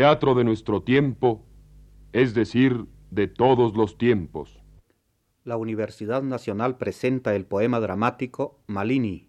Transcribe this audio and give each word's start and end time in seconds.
teatro 0.00 0.34
de 0.34 0.44
nuestro 0.44 0.82
tiempo, 0.82 1.44
es 2.14 2.32
decir, 2.32 2.86
de 3.10 3.28
todos 3.28 3.76
los 3.76 3.98
tiempos. 3.98 4.62
La 5.44 5.58
Universidad 5.58 6.22
Nacional 6.22 6.78
presenta 6.78 7.34
el 7.34 7.44
poema 7.44 7.80
dramático 7.80 8.62
Malini, 8.66 9.28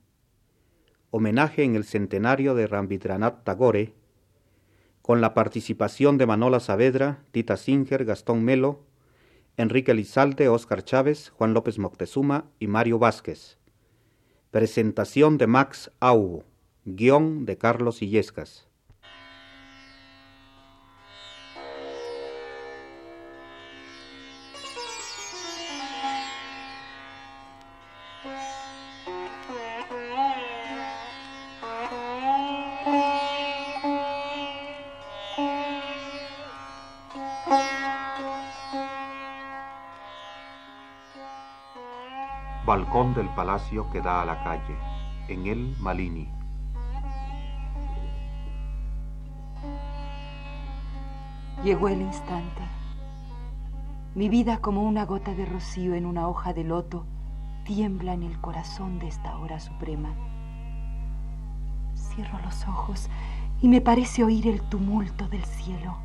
homenaje 1.09 1.63
en 1.63 1.75
el 1.75 1.83
centenario 1.83 2.55
de 2.55 2.67
Rambitranat 2.67 3.43
Tagore, 3.43 3.95
con 5.01 5.19
la 5.19 5.33
participación 5.33 6.17
de 6.17 6.25
Manola 6.25 6.61
Saavedra, 6.61 7.25
Tita 7.31 7.57
Singer, 7.57 8.05
Gastón 8.05 8.41
Melo, 8.45 8.85
Enrique 9.57 9.93
Lizalde, 9.93 10.47
Óscar 10.47 10.85
Chávez, 10.85 11.31
Juan 11.31 11.53
López 11.53 11.79
Moctezuma 11.79 12.45
y 12.59 12.67
Mario 12.67 12.97
Vázquez. 12.97 13.57
Presentación 14.51 15.37
de 15.37 15.47
Max 15.47 15.91
Augo, 15.99 16.45
guion 16.85 17.43
de 17.45 17.57
Carlos 17.57 18.01
Illescas. 18.01 18.70
Del 43.21 43.29
palacio 43.35 43.87
que 43.91 44.01
da 44.01 44.23
a 44.23 44.25
la 44.25 44.43
calle. 44.43 44.75
En 45.27 45.45
él 45.45 45.75
Malini. 45.79 46.27
Llegó 51.63 51.87
el 51.87 52.01
instante. 52.01 52.63
Mi 54.15 54.27
vida 54.27 54.57
como 54.57 54.81
una 54.81 55.05
gota 55.05 55.35
de 55.35 55.45
rocío 55.45 55.93
en 55.93 56.07
una 56.07 56.27
hoja 56.27 56.53
de 56.53 56.63
loto 56.63 57.05
tiembla 57.63 58.13
en 58.13 58.23
el 58.23 58.41
corazón 58.41 58.97
de 58.97 59.07
esta 59.07 59.37
hora 59.37 59.59
suprema. 59.59 60.09
Cierro 61.93 62.39
los 62.39 62.67
ojos 62.67 63.07
y 63.61 63.67
me 63.67 63.81
parece 63.81 64.23
oír 64.23 64.47
el 64.47 64.61
tumulto 64.63 65.27
del 65.27 65.45
cielo. 65.45 65.95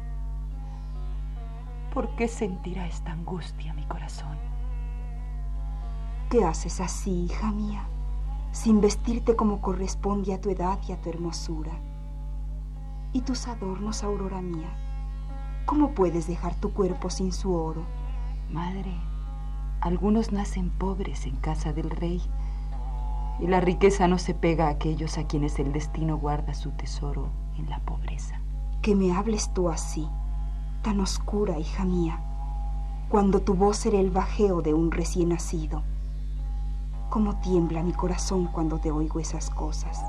¿Por 1.95 2.15
qué 2.17 2.29
sentirá 2.29 2.87
esta 2.87 3.13
angustia 3.13 3.73
mi 3.73 3.85
corazón? 3.85 4.56
¿Qué 6.31 6.45
haces 6.45 6.81
así, 6.81 7.27
hija 7.27 7.53
mía, 7.53 7.87
sin 8.51 8.81
vestirte 8.81 9.37
como 9.37 9.61
corresponde 9.61 10.35
a 10.35 10.41
tu 10.41 10.51
edad 10.51 10.77
y 10.89 10.91
a 10.91 11.01
tu 11.01 11.09
hermosura? 11.09 11.71
¿Y 13.13 13.21
tus 13.21 13.47
adornos, 13.47 14.03
aurora 14.03 14.43
mía? 14.43 14.69
¿Cómo 15.67 15.93
puedes 15.93 16.27
dejar 16.27 16.57
tu 16.57 16.73
cuerpo 16.73 17.11
sin 17.11 17.33
su 17.33 17.55
oro? 17.55 17.83
Madre, 18.51 18.93
algunos 19.81 20.33
nacen 20.33 20.71
pobres 20.71 21.27
en 21.27 21.37
casa 21.37 21.73
del 21.73 21.91
rey 21.91 22.21
y 23.39 23.47
la 23.47 23.61
riqueza 23.61 24.09
no 24.09 24.19
se 24.19 24.35
pega 24.35 24.67
a 24.67 24.71
aquellos 24.71 25.19
a 25.19 25.29
quienes 25.29 25.61
el 25.61 25.73
destino 25.73 26.19
guarda 26.19 26.55
su 26.55 26.73
tesoro 26.73 27.29
en 27.57 27.71
la 27.71 27.79
pobreza. 27.79 28.41
Que 28.83 28.97
me 28.97 29.13
hables 29.13 29.55
tú 29.55 29.69
así, 29.69 30.09
tan 30.83 30.99
oscura, 30.99 31.57
hija 31.61 31.85
mía, 31.85 32.21
cuando 33.11 33.43
tu 33.43 33.55
voz 33.55 33.87
era 33.87 34.01
el 34.01 34.11
bajeo 34.11 34.61
de 34.61 34.75
un 34.75 34.91
recién 34.91 35.29
nacido. 35.29 35.85
Cómo 37.11 37.37
tiembla 37.41 37.83
mi 37.83 37.93
corazón 37.93 38.47
cuando 38.47 38.79
te 38.79 38.91
oigo 38.91 39.21
esas 39.21 39.49
cosas. 39.51 40.05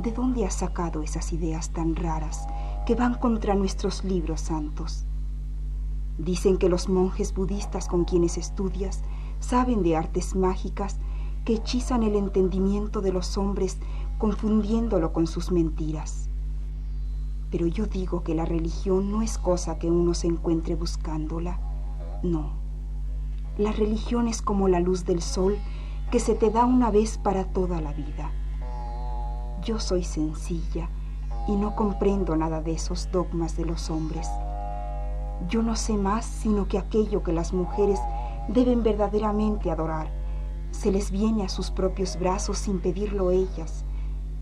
¿De 0.00 0.10
dónde 0.10 0.44
has 0.44 0.54
sacado 0.54 1.02
esas 1.02 1.32
ideas 1.32 1.70
tan 1.70 1.94
raras 1.94 2.46
que 2.84 2.94
van 2.94 3.14
contra 3.14 3.54
nuestros 3.54 4.04
libros 4.04 4.40
santos? 4.40 5.04
Dicen 6.18 6.58
que 6.58 6.68
los 6.68 6.88
monjes 6.88 7.34
budistas 7.34 7.88
con 7.88 8.04
quienes 8.04 8.36
estudias 8.38 9.02
saben 9.40 9.82
de 9.82 9.96
artes 9.96 10.34
mágicas 10.34 10.98
que 11.44 11.54
hechizan 11.54 12.02
el 12.02 12.16
entendimiento 12.16 13.00
de 13.00 13.12
los 13.12 13.38
hombres 13.38 13.78
confundiéndolo 14.18 15.12
con 15.12 15.26
sus 15.26 15.50
mentiras. 15.50 16.28
Pero 17.50 17.66
yo 17.66 17.86
digo 17.86 18.22
que 18.22 18.34
la 18.34 18.44
religión 18.44 19.10
no 19.10 19.22
es 19.22 19.38
cosa 19.38 19.78
que 19.78 19.90
uno 19.90 20.14
se 20.14 20.26
encuentre 20.26 20.74
buscándola. 20.74 21.58
No. 22.22 22.61
La 23.58 23.72
religión 23.72 24.28
es 24.28 24.42
como 24.42 24.68
la 24.68 24.80
luz 24.80 25.04
del 25.04 25.22
sol 25.22 25.58
que 26.10 26.20
se 26.20 26.34
te 26.34 26.50
da 26.50 26.64
una 26.64 26.90
vez 26.90 27.18
para 27.18 27.44
toda 27.44 27.80
la 27.80 27.92
vida. 27.92 28.30
Yo 29.62 29.78
soy 29.78 30.04
sencilla 30.04 30.88
y 31.48 31.56
no 31.56 31.74
comprendo 31.74 32.36
nada 32.36 32.60
de 32.62 32.72
esos 32.72 33.10
dogmas 33.10 33.56
de 33.56 33.64
los 33.64 33.90
hombres. 33.90 34.28
Yo 35.48 35.62
no 35.62 35.76
sé 35.76 35.94
más 35.94 36.24
sino 36.24 36.68
que 36.68 36.78
aquello 36.78 37.22
que 37.22 37.32
las 37.32 37.52
mujeres 37.52 38.00
deben 38.48 38.82
verdaderamente 38.82 39.70
adorar 39.70 40.22
se 40.72 40.90
les 40.90 41.10
viene 41.10 41.44
a 41.44 41.48
sus 41.48 41.70
propios 41.70 42.18
brazos 42.18 42.58
sin 42.58 42.80
pedirlo 42.80 43.30
ellas, 43.30 43.84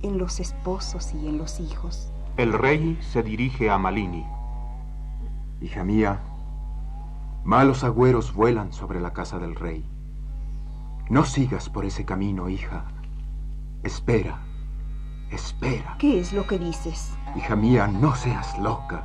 en 0.03 0.17
los 0.17 0.41
esposos 0.41 1.13
y 1.13 1.29
en 1.29 1.37
los 1.37 1.61
hijos. 1.61 2.11
El 2.39 2.55
rey 2.55 2.99
se 3.03 3.23
dirige 3.23 3.69
a 3.69 3.77
Malini. 3.77 4.25
Hija 5.61 5.85
mía, 5.85 6.21
malos 7.45 7.85
agüeros 7.85 8.35
vuelan 8.35 8.73
sobre 8.73 9.01
la 9.01 9.13
casa 9.13 9.39
del 9.39 9.55
rey. 9.55 9.85
No 11.09 11.25
sigas 11.25 11.69
por 11.69 11.85
ese 11.85 12.05
camino, 12.05 12.49
hija. 12.49 12.85
Espera, 13.83 14.39
espera. 15.31 15.97
¿Qué 15.99 16.21
es 16.21 16.33
lo 16.33 16.47
que 16.47 16.59
dices? 16.59 17.17
Hija 17.37 17.57
mía, 17.57 17.87
no 17.87 18.15
seas 18.15 18.59
loca. 18.59 19.05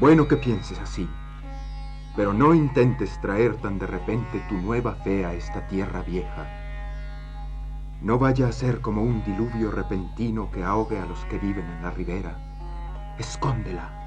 Bueno 0.00 0.28
que 0.28 0.36
pienses 0.36 0.78
así, 0.78 1.08
pero 2.14 2.32
no 2.32 2.54
intentes 2.54 3.20
traer 3.20 3.56
tan 3.56 3.78
de 3.78 3.86
repente 3.86 4.40
tu 4.48 4.56
nueva 4.56 4.94
fe 4.96 5.24
a 5.24 5.34
esta 5.34 5.66
tierra 5.68 6.02
vieja. 6.02 6.46
No 8.00 8.18
vaya 8.18 8.46
a 8.48 8.52
ser 8.52 8.80
como 8.80 9.02
un 9.02 9.24
diluvio 9.24 9.70
repentino 9.70 10.50
que 10.52 10.62
ahogue 10.62 11.00
a 11.00 11.06
los 11.06 11.24
que 11.24 11.38
viven 11.38 11.66
en 11.66 11.82
la 11.82 11.90
ribera. 11.90 12.36
Escóndela. 13.18 13.97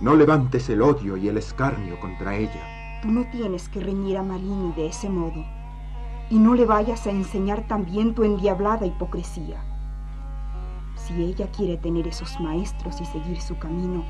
No 0.00 0.14
levantes 0.14 0.70
el 0.70 0.80
odio 0.80 1.18
y 1.18 1.28
el 1.28 1.36
escarnio 1.36 2.00
contra 2.00 2.34
ella. 2.34 3.00
Tú 3.02 3.10
no 3.10 3.24
tienes 3.30 3.68
que 3.68 3.80
reñir 3.80 4.16
a 4.16 4.22
Malini 4.22 4.72
de 4.72 4.86
ese 4.86 5.10
modo. 5.10 5.44
Y 6.30 6.38
no 6.38 6.54
le 6.54 6.64
vayas 6.64 7.06
a 7.06 7.10
enseñar 7.10 7.66
también 7.66 8.14
tu 8.14 8.24
endiablada 8.24 8.86
hipocresía. 8.86 9.62
Si 10.94 11.22
ella 11.22 11.48
quiere 11.54 11.76
tener 11.76 12.06
esos 12.06 12.40
maestros 12.40 12.98
y 13.00 13.04
seguir 13.04 13.40
su 13.42 13.58
camino, 13.58 14.02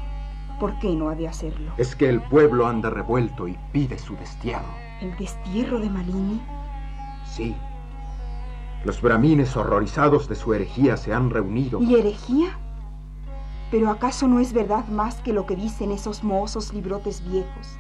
¿por 0.61 0.79
qué 0.79 0.95
no 0.95 1.09
ha 1.09 1.17
de 1.17 1.27
hacerlo? 1.27 1.73
Es 1.77 1.97
que 1.97 2.09
el 2.09 2.21
pueblo 2.23 2.69
anda 2.69 2.91
revuelto 2.91 3.49
y 3.49 3.59
pide 3.73 3.99
su 3.99 4.15
destierro. 4.15 4.73
¿El 5.01 5.17
destierro 5.17 5.81
de 5.81 5.91
Malini? 5.91 6.41
Sí. 7.25 7.57
Los 8.85 9.03
bramines 9.03 9.57
horrorizados 9.57 10.29
de 10.29 10.37
su 10.37 10.55
herejía 10.55 10.97
se 10.97 11.13
han 11.13 11.31
reunido. 11.31 11.83
¿Y 11.83 11.97
herejía? 11.97 12.57
Pero 13.71 13.89
¿acaso 13.89 14.27
no 14.27 14.41
es 14.41 14.53
verdad 14.53 14.87
más 14.89 15.17
que 15.17 15.33
lo 15.33 15.47
que 15.47 15.55
dicen 15.55 15.93
esos 15.93 16.25
mozos 16.25 16.73
librotes 16.73 17.23
viejos? 17.29 17.77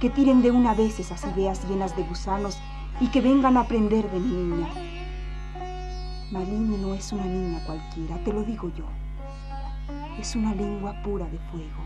Que 0.00 0.10
tiren 0.10 0.42
de 0.42 0.50
una 0.50 0.74
vez 0.74 1.00
esas 1.00 1.24
ideas 1.24 1.66
llenas 1.68 1.96
de 1.96 2.02
gusanos 2.02 2.58
y 3.00 3.08
que 3.08 3.22
vengan 3.22 3.56
a 3.56 3.60
aprender 3.60 4.10
de 4.10 4.20
mi 4.20 4.34
niña. 4.34 4.68
Malini 6.30 6.76
no 6.76 6.94
es 6.94 7.12
una 7.12 7.24
niña 7.24 7.64
cualquiera, 7.64 8.22
te 8.24 8.32
lo 8.32 8.42
digo 8.42 8.70
yo. 8.76 8.84
Es 10.18 10.36
una 10.36 10.54
lengua 10.54 10.94
pura 11.02 11.26
de 11.26 11.38
fuego. 11.50 11.84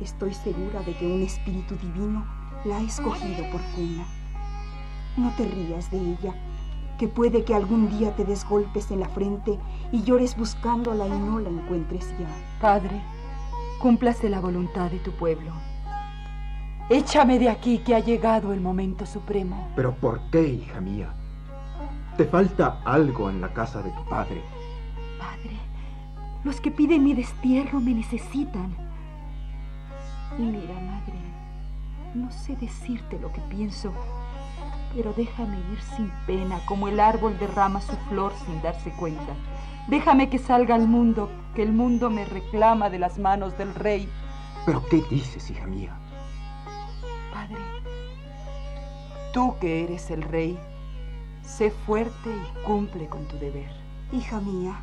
Estoy 0.00 0.34
segura 0.34 0.82
de 0.82 0.94
que 0.96 1.06
un 1.06 1.22
espíritu 1.22 1.76
divino 1.76 2.26
la 2.64 2.76
ha 2.76 2.82
escogido 2.82 3.50
por 3.50 3.60
cuna. 3.74 4.04
No 5.16 5.32
te 5.36 5.46
rías 5.46 5.90
de 5.90 5.98
ella, 5.98 6.34
que 7.02 7.08
puede 7.08 7.42
que 7.42 7.52
algún 7.52 7.88
día 7.88 8.14
te 8.14 8.24
des 8.24 8.48
golpes 8.48 8.92
en 8.92 9.00
la 9.00 9.08
frente 9.08 9.58
y 9.90 10.04
llores 10.04 10.36
buscándola 10.36 11.08
y 11.08 11.10
no 11.10 11.40
la 11.40 11.48
encuentres 11.48 12.08
ya. 12.16 12.28
Padre, 12.60 13.02
cúmplase 13.80 14.28
la 14.28 14.38
voluntad 14.38 14.88
de 14.88 15.00
tu 15.00 15.10
pueblo. 15.10 15.50
Échame 16.88 17.40
de 17.40 17.48
aquí 17.48 17.78
que 17.78 17.96
ha 17.96 17.98
llegado 17.98 18.52
el 18.52 18.60
momento 18.60 19.04
supremo. 19.04 19.68
¿Pero 19.74 19.96
por 19.96 20.20
qué, 20.30 20.46
hija 20.46 20.80
mía? 20.80 21.12
Te 22.16 22.24
falta 22.24 22.80
algo 22.84 23.28
en 23.30 23.40
la 23.40 23.52
casa 23.52 23.82
de 23.82 23.90
tu 23.90 24.04
padre. 24.04 24.40
Padre, 25.18 25.56
los 26.44 26.60
que 26.60 26.70
piden 26.70 27.02
mi 27.02 27.14
destierro 27.14 27.80
me 27.80 27.94
necesitan. 27.94 28.76
Mira, 30.38 30.74
madre, 30.74 31.18
no 32.14 32.30
sé 32.30 32.54
decirte 32.54 33.18
lo 33.18 33.32
que 33.32 33.40
pienso, 33.50 33.92
pero 34.94 35.12
déjame 35.14 35.58
ir 35.72 35.80
sin 35.96 36.10
pena, 36.26 36.60
como 36.66 36.88
el 36.88 37.00
árbol 37.00 37.38
derrama 37.38 37.80
su 37.80 37.96
flor 38.08 38.32
sin 38.46 38.60
darse 38.62 38.90
cuenta. 38.92 39.34
Déjame 39.88 40.28
que 40.28 40.38
salga 40.38 40.74
al 40.74 40.86
mundo, 40.86 41.28
que 41.54 41.62
el 41.62 41.72
mundo 41.72 42.10
me 42.10 42.24
reclama 42.24 42.90
de 42.90 42.98
las 42.98 43.18
manos 43.18 43.56
del 43.58 43.74
rey. 43.74 44.08
¿Pero 44.64 44.82
qué 44.88 45.02
dices, 45.10 45.50
hija 45.50 45.66
mía? 45.66 45.96
Padre, 47.32 47.56
tú 49.32 49.56
que 49.60 49.84
eres 49.84 50.10
el 50.10 50.22
rey, 50.22 50.58
sé 51.42 51.70
fuerte 51.70 52.30
y 52.30 52.64
cumple 52.64 53.08
con 53.08 53.26
tu 53.26 53.38
deber. 53.38 53.70
Hija 54.12 54.40
mía, 54.40 54.82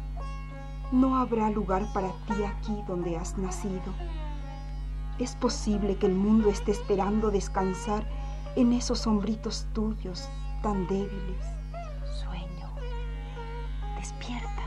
No 0.91 1.17
habrá 1.17 1.51
lugar 1.51 1.85
para 1.93 2.09
ti 2.25 2.43
aquí 2.43 2.83
donde 2.87 3.15
has 3.15 3.37
nacido. 3.37 3.93
Es 5.19 5.35
posible 5.35 5.97
que 5.97 6.07
el 6.07 6.15
mundo 6.15 6.49
esté 6.49 6.71
esperando 6.71 7.29
descansar 7.29 8.03
en 8.61 8.73
esos 8.73 9.07
hombritos 9.07 9.67
tuyos 9.73 10.29
tan 10.61 10.85
débiles. 10.87 11.45
Sueño. 12.21 12.69
Despierta. 13.97 14.63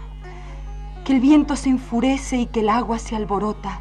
Que 1.04 1.12
el 1.14 1.20
viento 1.20 1.56
se 1.56 1.68
enfurece 1.68 2.38
y 2.38 2.46
que 2.46 2.60
el 2.60 2.70
agua 2.70 2.98
se 2.98 3.16
alborota. 3.16 3.80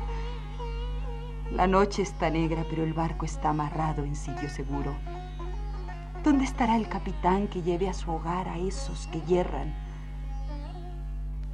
La 1.51 1.65
noche 1.67 2.01
está 2.01 2.29
negra, 2.29 2.65
pero 2.69 2.83
el 2.83 2.93
barco 2.93 3.25
está 3.25 3.51
amarrado 3.51 4.03
en 4.03 4.15
sitio 4.15 4.49
seguro. 4.49 4.93
¿Dónde 6.23 6.43
estará 6.43 6.75
el 6.75 6.89
capitán 6.89 7.47
que 7.47 7.61
lleve 7.61 7.87
a 7.89 7.93
su 7.93 8.11
hogar 8.11 8.49
a 8.49 8.57
esos 8.57 9.07
que 9.07 9.21
yerran? 9.21 9.73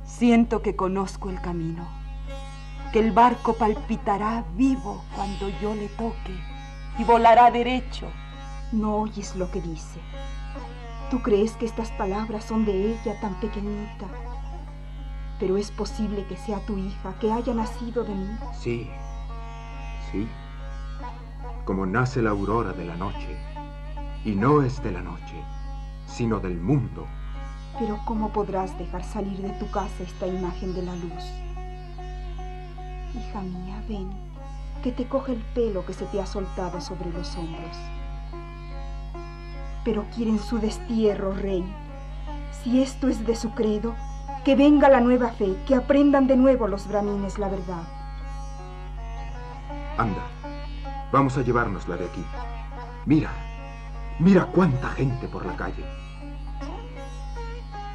Siento 0.03 0.63
que 0.63 0.75
conozco 0.75 1.29
el 1.29 1.39
camino, 1.41 1.87
que 2.91 2.99
el 2.99 3.11
barco 3.11 3.53
palpitará 3.53 4.45
vivo 4.55 5.03
cuando 5.15 5.49
yo 5.61 5.75
le 5.75 5.89
toque 5.89 6.35
y 6.97 7.03
volará 7.03 7.51
derecho. 7.51 8.07
No 8.71 8.97
oyes 8.97 9.35
lo 9.35 9.49
que 9.49 9.61
dice. 9.61 10.01
Tú 11.09 11.21
crees 11.21 11.55
que 11.55 11.65
estas 11.65 11.89
palabras 11.91 12.43
son 12.43 12.65
de 12.65 12.91
ella 12.91 13.17
tan 13.21 13.39
pequeñita, 13.39 14.07
pero 15.39 15.55
es 15.55 15.71
posible 15.71 16.25
que 16.25 16.35
sea 16.35 16.59
tu 16.65 16.77
hija, 16.77 17.17
que 17.19 17.31
haya 17.31 17.53
nacido 17.53 18.03
de 18.03 18.13
mí. 18.13 18.27
Sí, 18.53 18.89
sí, 20.11 20.27
como 21.63 21.85
nace 21.85 22.21
la 22.21 22.31
aurora 22.31 22.73
de 22.73 22.83
la 22.83 22.97
noche, 22.97 23.37
y 24.25 24.31
no 24.35 24.61
es 24.61 24.83
de 24.83 24.91
la 24.91 25.01
noche, 25.01 25.41
sino 26.05 26.41
del 26.41 26.59
mundo. 26.59 27.07
Pero 27.79 27.99
¿cómo 28.05 28.33
podrás 28.33 28.77
dejar 28.77 29.05
salir 29.05 29.37
de 29.41 29.51
tu 29.51 29.71
casa 29.71 30.03
esta 30.03 30.27
imagen 30.27 30.73
de 30.73 30.81
la 30.81 30.95
luz? 30.95 31.23
Hija 33.15 33.41
mía, 33.41 33.81
ven, 33.87 34.09
que 34.83 34.91
te 34.91 35.07
coge 35.07 35.33
el 35.33 35.41
pelo 35.53 35.85
que 35.85 35.93
se 35.93 36.05
te 36.07 36.19
ha 36.19 36.25
soltado 36.25 36.81
sobre 36.81 37.11
los 37.11 37.33
hombros. 37.37 37.77
Pero 39.87 40.03
quieren 40.13 40.37
su 40.37 40.59
destierro, 40.59 41.31
rey. 41.31 41.63
Si 42.51 42.81
esto 42.81 43.07
es 43.07 43.25
de 43.25 43.37
su 43.37 43.51
credo, 43.51 43.95
que 44.43 44.57
venga 44.57 44.89
la 44.89 44.99
nueva 44.99 45.29
fe, 45.29 45.55
que 45.65 45.75
aprendan 45.75 46.27
de 46.27 46.35
nuevo 46.35 46.67
los 46.67 46.89
bramines 46.89 47.39
la 47.39 47.47
verdad. 47.47 47.83
Anda, 49.97 50.23
vamos 51.09 51.37
a 51.37 51.41
llevárnosla 51.41 51.95
de 51.95 52.03
aquí. 52.03 52.21
Mira, 53.05 53.29
mira 54.19 54.47
cuánta 54.47 54.89
gente 54.89 55.29
por 55.29 55.45
la 55.45 55.55
calle. 55.55 55.85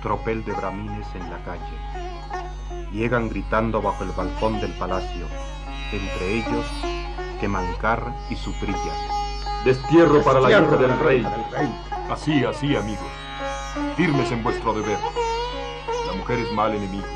Tropel 0.01 0.47
de 0.47 0.53
bramines 0.55 1.15
en 1.15 1.29
la 1.29 1.45
calle. 1.45 2.91
Llegan 2.91 3.29
gritando 3.29 3.83
bajo 3.83 4.03
el 4.03 4.13
balcón 4.13 4.63
del 4.63 4.73
palacio, 4.79 5.27
entre 5.93 6.39
ellos 6.39 6.65
Quemancar 7.39 8.15
y 8.31 8.37
Suprilla. 8.37 9.22
Destierro 9.65 10.25
para 10.25 10.41
la 10.41 10.51
hija 10.51 10.77
del 10.77 10.99
rey. 10.99 11.25
Así, 12.11 12.45
así, 12.45 12.75
amigos. 12.75 13.07
Firmes 13.97 14.33
en 14.33 14.43
vuestro 14.43 14.75
deber. 14.75 14.99
La 16.09 16.15
mujer 16.15 16.41
es 16.41 16.53
mal 16.53 16.75
enemigo, 16.75 17.07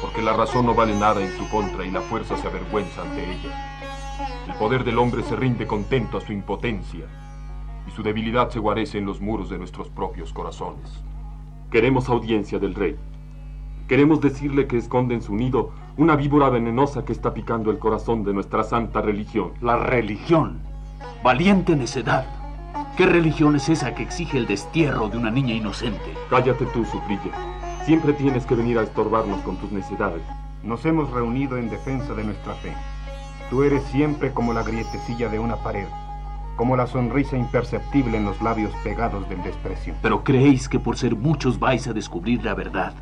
porque 0.00 0.22
la 0.22 0.32
razón 0.32 0.64
no 0.64 0.74
vale 0.74 0.98
nada 0.98 1.20
en 1.20 1.30
su 1.36 1.46
contra 1.50 1.84
y 1.84 1.90
la 1.90 2.00
fuerza 2.00 2.38
se 2.38 2.46
avergüenza 2.46 3.02
ante 3.02 3.22
ella. 3.22 3.78
El 4.46 4.54
poder 4.54 4.82
del 4.82 4.98
hombre 4.98 5.22
se 5.22 5.36
rinde 5.36 5.66
contento 5.66 6.16
a 6.16 6.22
su 6.22 6.32
impotencia 6.32 7.04
y 7.86 7.90
su 7.90 8.02
debilidad 8.02 8.48
se 8.48 8.60
guarece 8.60 8.96
en 8.96 9.04
los 9.04 9.20
muros 9.20 9.50
de 9.50 9.58
nuestros 9.58 9.90
propios 9.90 10.32
corazones. 10.32 11.04
Queremos 11.70 12.08
audiencia 12.08 12.58
del 12.58 12.74
rey. 12.74 12.96
Queremos 13.88 14.22
decirle 14.22 14.66
que 14.66 14.78
esconde 14.78 15.14
en 15.14 15.22
su 15.22 15.36
nido 15.36 15.72
una 15.98 16.16
víbora 16.16 16.48
venenosa 16.48 17.04
que 17.04 17.12
está 17.12 17.34
picando 17.34 17.70
el 17.70 17.78
corazón 17.78 18.24
de 18.24 18.32
nuestra 18.32 18.64
santa 18.64 19.02
religión. 19.02 19.52
La 19.60 19.76
religión. 19.76 20.67
Valiente 21.22 21.76
necedad. 21.76 22.26
¿Qué 22.96 23.06
religión 23.06 23.56
es 23.56 23.68
esa 23.68 23.94
que 23.94 24.02
exige 24.02 24.38
el 24.38 24.46
destierro 24.46 25.08
de 25.08 25.18
una 25.18 25.30
niña 25.30 25.54
inocente? 25.54 26.14
Cállate 26.30 26.66
tú, 26.66 26.84
Suprilla. 26.84 27.30
Siempre 27.84 28.12
tienes 28.12 28.44
que 28.44 28.54
venir 28.54 28.78
a 28.78 28.82
estorbarnos 28.82 29.40
con 29.42 29.56
tus 29.56 29.72
necedades. 29.72 30.22
Nos 30.62 30.84
hemos 30.84 31.10
reunido 31.10 31.56
en 31.56 31.70
defensa 31.70 32.14
de 32.14 32.24
nuestra 32.24 32.54
fe. 32.54 32.72
Tú 33.50 33.62
eres 33.62 33.82
siempre 33.84 34.32
como 34.32 34.52
la 34.52 34.62
grietecilla 34.62 35.28
de 35.28 35.38
una 35.38 35.56
pared, 35.56 35.86
como 36.56 36.76
la 36.76 36.86
sonrisa 36.86 37.36
imperceptible 37.36 38.18
en 38.18 38.24
los 38.24 38.42
labios 38.42 38.72
pegados 38.82 39.28
del 39.28 39.42
desprecio. 39.42 39.94
Pero 40.02 40.24
creéis 40.24 40.68
que 40.68 40.80
por 40.80 40.98
ser 40.98 41.16
muchos 41.16 41.58
vais 41.58 41.86
a 41.86 41.92
descubrir 41.92 42.44
la 42.44 42.54
verdad, 42.54 42.92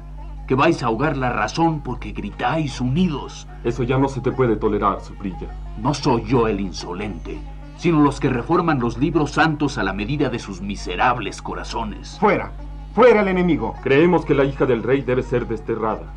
que 0.46 0.54
vais 0.54 0.82
a 0.82 0.86
ahogar 0.86 1.16
la 1.16 1.30
razón 1.30 1.80
porque 1.80 2.12
gritáis 2.12 2.80
unidos. 2.80 3.48
Eso 3.64 3.82
ya 3.82 3.98
no 3.98 4.08
se 4.08 4.20
te 4.20 4.30
puede 4.30 4.56
tolerar, 4.56 5.00
Suprilla. 5.00 5.48
No 5.78 5.94
soy 5.94 6.22
yo 6.24 6.46
el 6.46 6.60
insolente, 6.60 7.38
sino 7.76 8.00
los 8.00 8.20
que 8.20 8.28
reforman 8.28 8.80
los 8.80 8.98
libros 8.98 9.32
santos 9.32 9.78
a 9.78 9.82
la 9.82 9.92
medida 9.92 10.28
de 10.28 10.38
sus 10.38 10.60
miserables 10.60 11.42
corazones. 11.42 12.16
¡Fuera! 12.18 12.52
¡Fuera 12.94 13.20
el 13.20 13.28
enemigo! 13.28 13.74
Creemos 13.82 14.24
que 14.24 14.34
la 14.34 14.44
hija 14.44 14.66
del 14.66 14.82
rey 14.82 15.02
debe 15.02 15.22
ser 15.22 15.46
desterrada. 15.46 16.12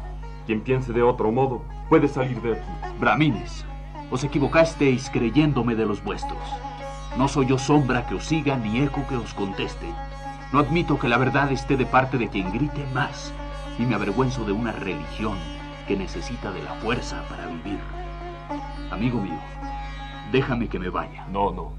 Quien 0.46 0.62
piense 0.62 0.94
de 0.94 1.04
otro 1.04 1.32
modo 1.32 1.64
puede 1.90 2.08
salir 2.08 2.42
de 2.42 2.54
aquí. 2.54 2.72
Bramines, 3.00 3.66
os 4.12 4.24
equivocasteis 4.24 5.10
creyéndome 5.10 5.76
de 5.76 5.86
los 5.86 6.04
vuestros. 6.04 6.40
No 7.18 7.28
soy 7.28 7.48
yo 7.48 7.58
sombra 7.58 8.08
que 8.08 8.16
os 8.16 8.26
siga 8.26 8.58
ni 8.58 8.82
eco 8.82 9.06
que 9.08 9.16
os 9.16 9.34
conteste. 9.34 9.88
No 10.52 10.60
admito 10.60 10.98
que 10.98 11.10
la 11.10 11.18
verdad 11.18 11.52
esté 11.52 11.78
de 11.78 11.86
parte 11.86 12.18
de 12.18 12.30
quien 12.30 12.52
grite 12.52 12.86
más 12.94 13.34
y 13.78 13.84
me 13.84 13.96
avergüenzo 13.96 14.46
de 14.46 14.52
una 14.52 14.72
religión 14.72 15.38
que 15.88 15.98
necesita 15.98 16.52
de 16.52 16.64
la 16.64 16.74
fuerza 16.76 17.24
para 17.30 17.46
vivir. 17.48 17.80
Amigo 18.92 19.22
mío, 19.22 19.40
déjame 20.32 20.68
que 20.68 20.80
me 20.80 20.90
vaya. 20.90 21.26
No, 21.28 21.52
no. 21.52 21.74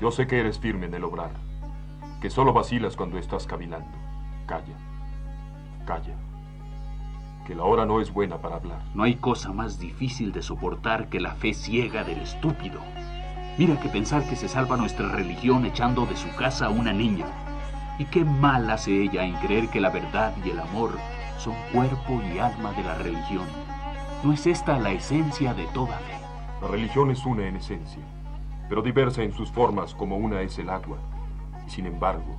Yo 0.00 0.10
sé 0.10 0.26
que 0.26 0.38
eres 0.38 0.58
firme 0.58 0.86
en 0.86 0.94
el 0.94 1.04
obrar, 1.04 1.30
que 2.20 2.30
solo 2.30 2.52
vacilas 2.52 2.96
cuando 2.96 3.18
estás 3.18 3.46
caminando. 3.46 3.96
Calla, 4.46 4.76
calla, 5.86 6.14
que 7.46 7.54
la 7.54 7.64
hora 7.64 7.86
no 7.86 8.00
es 8.00 8.12
buena 8.12 8.38
para 8.38 8.56
hablar. 8.56 8.82
No 8.94 9.04
hay 9.04 9.16
cosa 9.16 9.52
más 9.52 9.78
difícil 9.78 10.32
de 10.32 10.42
soportar 10.42 11.08
que 11.08 11.20
la 11.20 11.34
fe 11.34 11.54
ciega 11.54 12.04
del 12.04 12.18
estúpido. 12.18 12.80
Mira 13.56 13.80
que 13.80 13.88
pensar 13.88 14.28
que 14.28 14.36
se 14.36 14.48
salva 14.48 14.76
nuestra 14.76 15.08
religión 15.08 15.64
echando 15.64 16.04
de 16.04 16.16
su 16.16 16.28
casa 16.36 16.66
a 16.66 16.70
una 16.70 16.92
niña. 16.92 17.26
Y 17.98 18.04
qué 18.04 18.24
mal 18.24 18.68
hace 18.68 19.02
ella 19.02 19.24
en 19.24 19.34
creer 19.36 19.68
que 19.68 19.80
la 19.80 19.88
verdad 19.88 20.34
y 20.44 20.50
el 20.50 20.60
amor 20.60 20.90
son 21.38 21.54
cuerpo 21.72 22.20
y 22.22 22.38
alma 22.38 22.72
de 22.72 22.84
la 22.84 22.96
religión. 22.96 23.46
¿No 24.22 24.32
es 24.32 24.46
esta 24.46 24.78
la 24.78 24.90
esencia 24.90 25.54
de 25.54 25.64
toda 25.68 25.96
fe? 26.00 26.15
La 26.60 26.68
religión 26.68 27.10
es 27.10 27.26
una 27.26 27.46
en 27.46 27.56
esencia, 27.56 28.02
pero 28.68 28.82
diversa 28.82 29.22
en 29.22 29.32
sus 29.32 29.50
formas 29.50 29.94
como 29.94 30.16
una 30.16 30.40
es 30.40 30.58
el 30.58 30.70
agua. 30.70 30.96
Y 31.66 31.70
sin 31.70 31.86
embargo, 31.86 32.38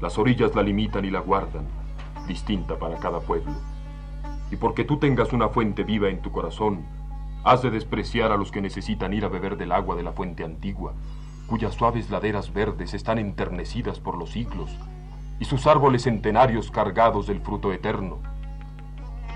las 0.00 0.18
orillas 0.18 0.54
la 0.54 0.62
limitan 0.62 1.04
y 1.04 1.10
la 1.10 1.20
guardan, 1.20 1.66
distinta 2.26 2.78
para 2.78 2.96
cada 2.96 3.20
pueblo. 3.20 3.52
Y 4.50 4.56
porque 4.56 4.84
tú 4.84 4.98
tengas 4.98 5.32
una 5.32 5.48
fuente 5.48 5.84
viva 5.84 6.08
en 6.08 6.20
tu 6.20 6.32
corazón, 6.32 6.84
has 7.44 7.62
de 7.62 7.70
despreciar 7.70 8.32
a 8.32 8.36
los 8.36 8.50
que 8.50 8.60
necesitan 8.60 9.12
ir 9.12 9.24
a 9.24 9.28
beber 9.28 9.56
del 9.56 9.72
agua 9.72 9.94
de 9.94 10.02
la 10.02 10.12
fuente 10.12 10.44
antigua, 10.44 10.94
cuyas 11.46 11.74
suaves 11.74 12.10
laderas 12.10 12.52
verdes 12.52 12.92
están 12.92 13.18
enternecidas 13.18 14.00
por 14.00 14.18
los 14.18 14.30
siglos, 14.30 14.76
y 15.40 15.44
sus 15.44 15.66
árboles 15.66 16.02
centenarios 16.02 16.70
cargados 16.70 17.26
del 17.26 17.40
fruto 17.40 17.72
eterno. 17.72 18.18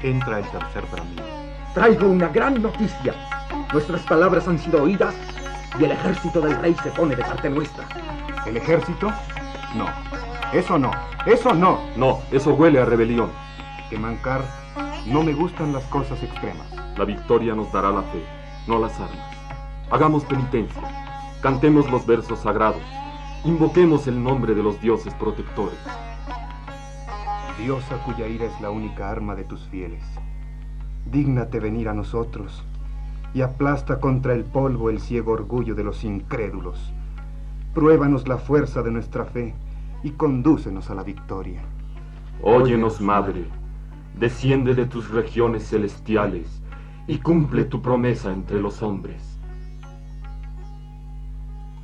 Entra 0.02 0.40
el 0.40 0.44
tercer 0.46 0.84
bramín. 0.90 1.20
Traigo 1.74 2.08
una 2.08 2.28
gran 2.28 2.60
noticia. 2.60 3.14
Nuestras 3.72 4.02
palabras 4.02 4.46
han 4.48 4.58
sido 4.58 4.82
oídas 4.82 5.14
y 5.80 5.84
el 5.84 5.92
ejército 5.92 6.42
del 6.42 6.56
rey 6.60 6.76
se 6.82 6.90
pone 6.90 7.16
de 7.16 7.24
parte 7.24 7.48
nuestra. 7.48 7.86
¿El 8.44 8.58
ejército? 8.58 9.10
No. 9.74 9.86
Eso 10.52 10.78
no. 10.78 10.90
Eso 11.24 11.54
no. 11.54 11.80
No, 11.96 12.20
eso 12.30 12.52
huele 12.52 12.80
a 12.80 12.84
rebelión. 12.84 13.30
Que 13.88 13.98
mancar, 13.98 14.42
no 15.06 15.22
me 15.22 15.32
gustan 15.32 15.72
las 15.72 15.84
cosas 15.84 16.22
extremas. 16.22 16.66
La 16.98 17.06
victoria 17.06 17.54
nos 17.54 17.72
dará 17.72 17.90
la 17.90 18.02
fe, 18.02 18.22
no 18.66 18.78
las 18.78 18.92
armas. 19.00 19.36
Hagamos 19.90 20.24
penitencia, 20.24 20.82
cantemos 21.40 21.90
los 21.90 22.06
versos 22.06 22.40
sagrados, 22.40 22.82
invoquemos 23.44 24.06
el 24.06 24.22
nombre 24.22 24.54
de 24.54 24.62
los 24.62 24.80
dioses 24.82 25.14
protectores. 25.14 25.78
Diosa 27.58 27.96
cuya 28.04 28.26
ira 28.26 28.44
es 28.44 28.60
la 28.60 28.70
única 28.70 29.10
arma 29.10 29.34
de 29.34 29.44
tus 29.44 29.66
fieles, 29.68 30.04
dígnate 31.06 31.60
venir 31.60 31.88
a 31.88 31.94
nosotros 31.94 32.64
y 33.34 33.40
aplasta 33.40 34.00
contra 34.00 34.34
el 34.34 34.44
polvo 34.44 34.90
el 34.90 35.00
ciego 35.00 35.32
orgullo 35.32 35.74
de 35.74 35.84
los 35.84 36.04
incrédulos. 36.04 36.92
Pruébanos 37.74 38.28
la 38.28 38.38
fuerza 38.38 38.82
de 38.82 38.90
nuestra 38.90 39.24
fe 39.24 39.54
y 40.02 40.10
condúcenos 40.10 40.90
a 40.90 40.94
la 40.94 41.02
victoria. 41.02 41.62
Óyenos, 42.42 43.00
Madre, 43.00 43.46
desciende 44.18 44.74
de 44.74 44.86
tus 44.86 45.10
regiones 45.10 45.68
celestiales 45.68 46.62
y 47.06 47.18
cumple 47.18 47.64
tu 47.64 47.80
promesa 47.80 48.32
entre 48.32 48.60
los 48.60 48.82
hombres. 48.82 49.38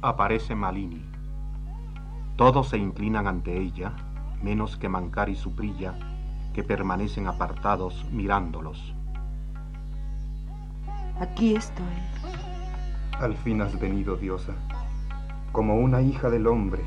Aparece 0.02 0.54
Malini. 0.54 1.04
Todos 2.36 2.68
se 2.68 2.78
inclinan 2.78 3.26
ante 3.26 3.58
ella, 3.58 3.94
menos 4.42 4.76
que 4.76 4.88
Mancar 4.88 5.28
y 5.28 5.34
Suprilla, 5.34 5.98
que 6.52 6.62
permanecen 6.62 7.26
apartados 7.26 8.06
mirándolos. 8.12 8.94
Aquí 11.20 11.56
estoy. 11.56 11.84
Al 13.18 13.34
fin 13.36 13.60
has 13.60 13.78
venido, 13.80 14.16
diosa, 14.16 14.52
como 15.50 15.74
una 15.76 16.00
hija 16.00 16.30
del 16.30 16.46
hombre, 16.46 16.82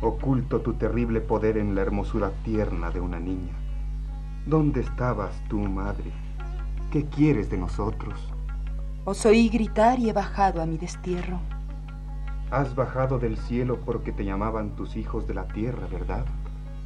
oculto 0.00 0.60
tu 0.60 0.74
terrible 0.74 1.20
poder 1.20 1.56
en 1.58 1.76
la 1.76 1.82
hermosura 1.82 2.32
tierna 2.44 2.90
de 2.90 3.00
una 3.00 3.20
niña. 3.20 3.52
¿Dónde 4.44 4.80
estabas 4.80 5.40
tú, 5.48 5.60
madre? 5.60 6.10
¿Qué 6.90 7.04
quieres 7.04 7.48
de 7.48 7.58
nosotros? 7.58 8.32
Os 9.04 9.24
oí 9.24 9.48
gritar 9.48 10.00
y 10.00 10.10
he 10.10 10.12
bajado 10.12 10.60
a 10.60 10.66
mi 10.66 10.76
destierro. 10.76 11.38
Has 12.50 12.74
bajado 12.74 13.20
del 13.20 13.36
cielo 13.38 13.78
porque 13.86 14.10
te 14.10 14.24
llamaban 14.24 14.70
tus 14.70 14.96
hijos 14.96 15.28
de 15.28 15.34
la 15.34 15.46
tierra, 15.46 15.86
¿verdad? 15.86 16.24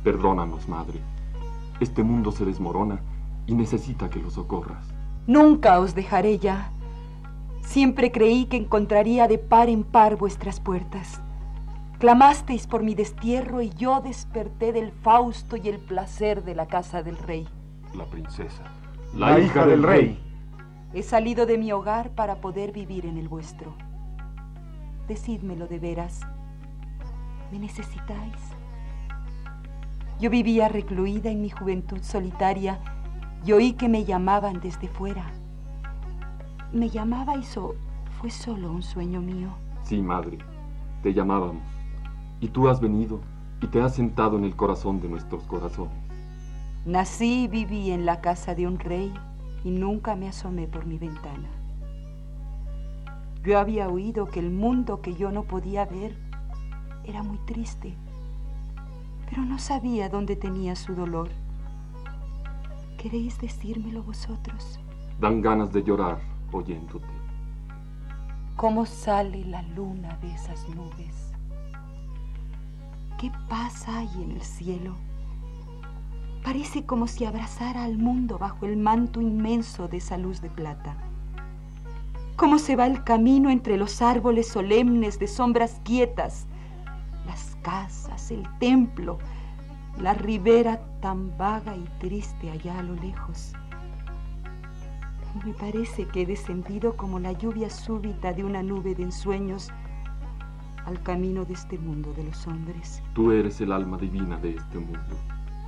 Perdónanos, 0.05 0.69
madre. 0.69 1.01
Este 1.81 2.03
mundo 2.03 2.31
se 2.31 2.45
desmorona 2.45 3.01
y 3.47 3.55
necesita 3.55 4.11
que 4.11 4.21
lo 4.21 4.31
socorras. 4.31 4.98
Nunca 5.29 5.79
os 5.79 5.95
dejaré 5.95 6.39
ya. 6.39 6.71
Siempre 7.61 8.11
creí 8.11 8.47
que 8.47 8.57
encontraría 8.57 9.29
de 9.29 9.37
par 9.37 9.69
en 9.69 9.85
par 9.85 10.17
vuestras 10.17 10.59
puertas. 10.59 11.21
Clamasteis 11.99 12.67
por 12.67 12.83
mi 12.83 12.95
destierro 12.95 13.61
y 13.61 13.69
yo 13.69 14.01
desperté 14.01 14.73
del 14.73 14.91
Fausto 14.91 15.59
y 15.59 15.69
el 15.69 15.81
placer 15.81 16.45
de 16.45 16.55
la 16.55 16.65
casa 16.65 17.03
del 17.03 17.19
rey. 17.19 17.47
La 17.95 18.07
princesa. 18.07 18.63
La, 19.15 19.39
hija 19.39 19.67
del 19.67 19.83
rey. 19.83 20.19
He 20.95 21.03
salido 21.03 21.45
de 21.45 21.59
mi 21.59 21.73
hogar 21.73 22.09
para 22.13 22.37
poder 22.37 22.73
vivir 22.73 23.05
en 23.05 23.19
el 23.19 23.29
vuestro. 23.29 23.77
Decídmelo 25.09 25.67
de 25.67 25.79
veras. 25.79 26.21
¿Me 27.53 27.59
necesitáis? 27.59 28.41
Yo 30.19 30.31
vivía 30.31 30.69
recluida 30.69 31.29
en 31.29 31.43
mi 31.43 31.51
juventud 31.51 32.01
solitaria 32.01 32.81
y 33.45 33.53
oí 33.53 33.73
que 33.73 33.89
me 33.89 34.05
llamaban 34.05 34.61
desde 34.61 34.89
fuera. 34.89 35.25
¿Me 36.73 36.91
llamabais 36.91 37.57
o 37.57 37.75
fue 38.21 38.31
solo 38.31 38.71
un 38.71 38.83
sueño 38.83 39.21
mío? 39.21 39.51
Sí, 39.83 40.03
madre, 40.03 40.39
te 41.03 41.15
llamábamos. 41.15 41.63
Y 42.41 42.49
tú 42.49 42.69
has 42.69 42.81
venido 42.81 43.21
y 43.61 43.67
te 43.67 43.81
has 43.81 43.95
sentado 43.95 44.37
en 44.39 44.45
el 44.45 44.55
corazón 44.55 45.01
de 45.01 45.09
nuestros 45.09 45.45
corazones. 45.45 45.95
Nací 46.85 47.45
y 47.45 47.49
viví 47.49 47.91
en 47.91 48.07
la 48.07 48.21
casa 48.21 48.55
de 48.55 48.67
un 48.67 48.79
rey 48.79 49.13
y 49.65 49.71
nunca 49.71 50.15
me 50.15 50.29
asomé 50.29 50.67
por 50.67 50.87
mi 50.87 50.99
ventana. 50.99 51.49
Yo 53.43 53.59
había 53.59 53.89
oído 53.89 54.27
que 54.27 54.41
el 54.41 54.51
mundo 54.51 55.01
que 55.01 55.15
yo 55.15 55.31
no 55.33 55.45
podía 55.45 55.87
ver 55.87 56.17
era 57.05 57.23
muy 57.23 57.39
triste, 57.47 57.95
pero 59.29 59.43
no 59.43 59.59
sabía 59.59 60.09
dónde 60.09 60.37
tenía 60.37 60.77
su 60.77 60.95
dolor. 60.95 61.31
¿Queréis 62.99 63.39
decírmelo 63.39 64.03
vosotros? 64.03 64.81
Dan 65.21 65.41
ganas 65.41 65.73
de 65.73 65.85
llorar 65.85 66.19
oyéndote. 66.51 67.07
¿Cómo 68.57 68.87
sale 68.87 69.45
la 69.45 69.63
luna 69.63 70.19
de 70.21 70.35
esas 70.35 70.69
nubes? 70.71 71.33
¿Qué 73.17 73.31
pasa 73.49 73.99
ahí 73.99 74.11
en 74.21 74.33
el 74.33 74.43
cielo? 74.43 74.97
Parece 76.43 76.87
como 76.87 77.07
si 77.07 77.25
abrazara 77.25 77.85
al 77.85 77.99
mundo 77.99 78.37
bajo 78.37 78.67
el 78.67 78.77
manto 78.77 79.21
inmenso 79.21 79.87
de 79.87 79.99
esa 79.99 80.19
luz 80.19 80.41
de 80.41 80.51
plata. 80.51 80.97
¿Cómo 82.35 82.59
se 82.59 82.75
va 82.75 82.89
el 82.89 83.05
camino 83.05 83.49
entre 83.51 83.77
los 83.77 84.03
árboles 84.03 84.49
solemnes 84.49 85.21
de 85.21 85.29
sombras 85.29 85.81
quietas? 85.85 86.47
Las 87.27 87.57
casas, 87.63 88.33
el 88.33 88.43
templo, 88.59 89.19
la 90.01 90.15
ribera 90.15 90.81
tan 91.01 91.37
vaga 91.37 91.75
y 91.77 91.85
triste 91.99 92.51
allá 92.51 92.79
a 92.79 92.83
lo 92.83 92.95
lejos. 92.95 93.53
Me 95.45 95.53
parece 95.53 96.07
que 96.07 96.23
he 96.23 96.27
descendido 96.27 96.97
como 96.97 97.19
la 97.19 97.33
lluvia 97.33 97.69
súbita 97.69 98.33
de 98.33 98.45
una 98.45 98.63
nube 98.63 98.95
de 98.95 99.05
ensueños 99.05 99.71
al 100.87 101.03
camino 101.03 101.45
de 101.45 101.55
este 101.55 101.79
mundo 101.79 102.13
de 102.17 102.25
los 102.25 102.47
hombres. 102.47 103.03
Tú 103.13 103.33
eres 103.33 103.61
el 103.61 103.73
alma 103.73 103.99
divina 103.99 104.39
de 104.39 104.57
este 104.57 104.79
mundo. 104.79 105.17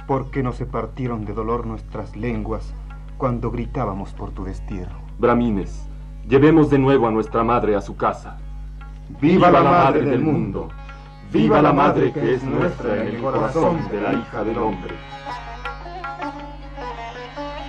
¿Por 0.06 0.30
qué 0.30 0.42
no 0.42 0.52
se 0.52 0.64
partieron 0.64 1.25
de 1.25 1.34
dolor 1.34 1.66
nuestras 1.66 2.16
lenguas 2.16 2.72
cuando 3.18 3.50
gritábamos 3.50 4.12
por 4.12 4.30
tu 4.30 4.44
destierro? 4.44 4.96
Bramines, 5.18 5.87
llevemos 6.28 6.70
de 6.70 6.78
nuevo 6.78 7.06
a 7.06 7.10
nuestra 7.10 7.44
madre 7.44 7.76
a 7.76 7.80
su 7.80 7.96
casa. 7.96 8.38
¡Viva, 9.20 9.50
la 9.50 9.62
madre 9.62 10.02
del 10.02 10.22
mundo! 10.22 10.68
¡Viva 11.32 11.62
la 11.62 11.72
madre 11.72 12.12
que 12.12 12.34
es 12.34 12.42
nuestra 12.42 13.02
en 13.02 13.14
el 13.14 13.22
corazón 13.22 13.88
de 13.88 14.00
la 14.00 14.14
hija 14.14 14.42
del 14.42 14.58
hombre! 14.58 14.96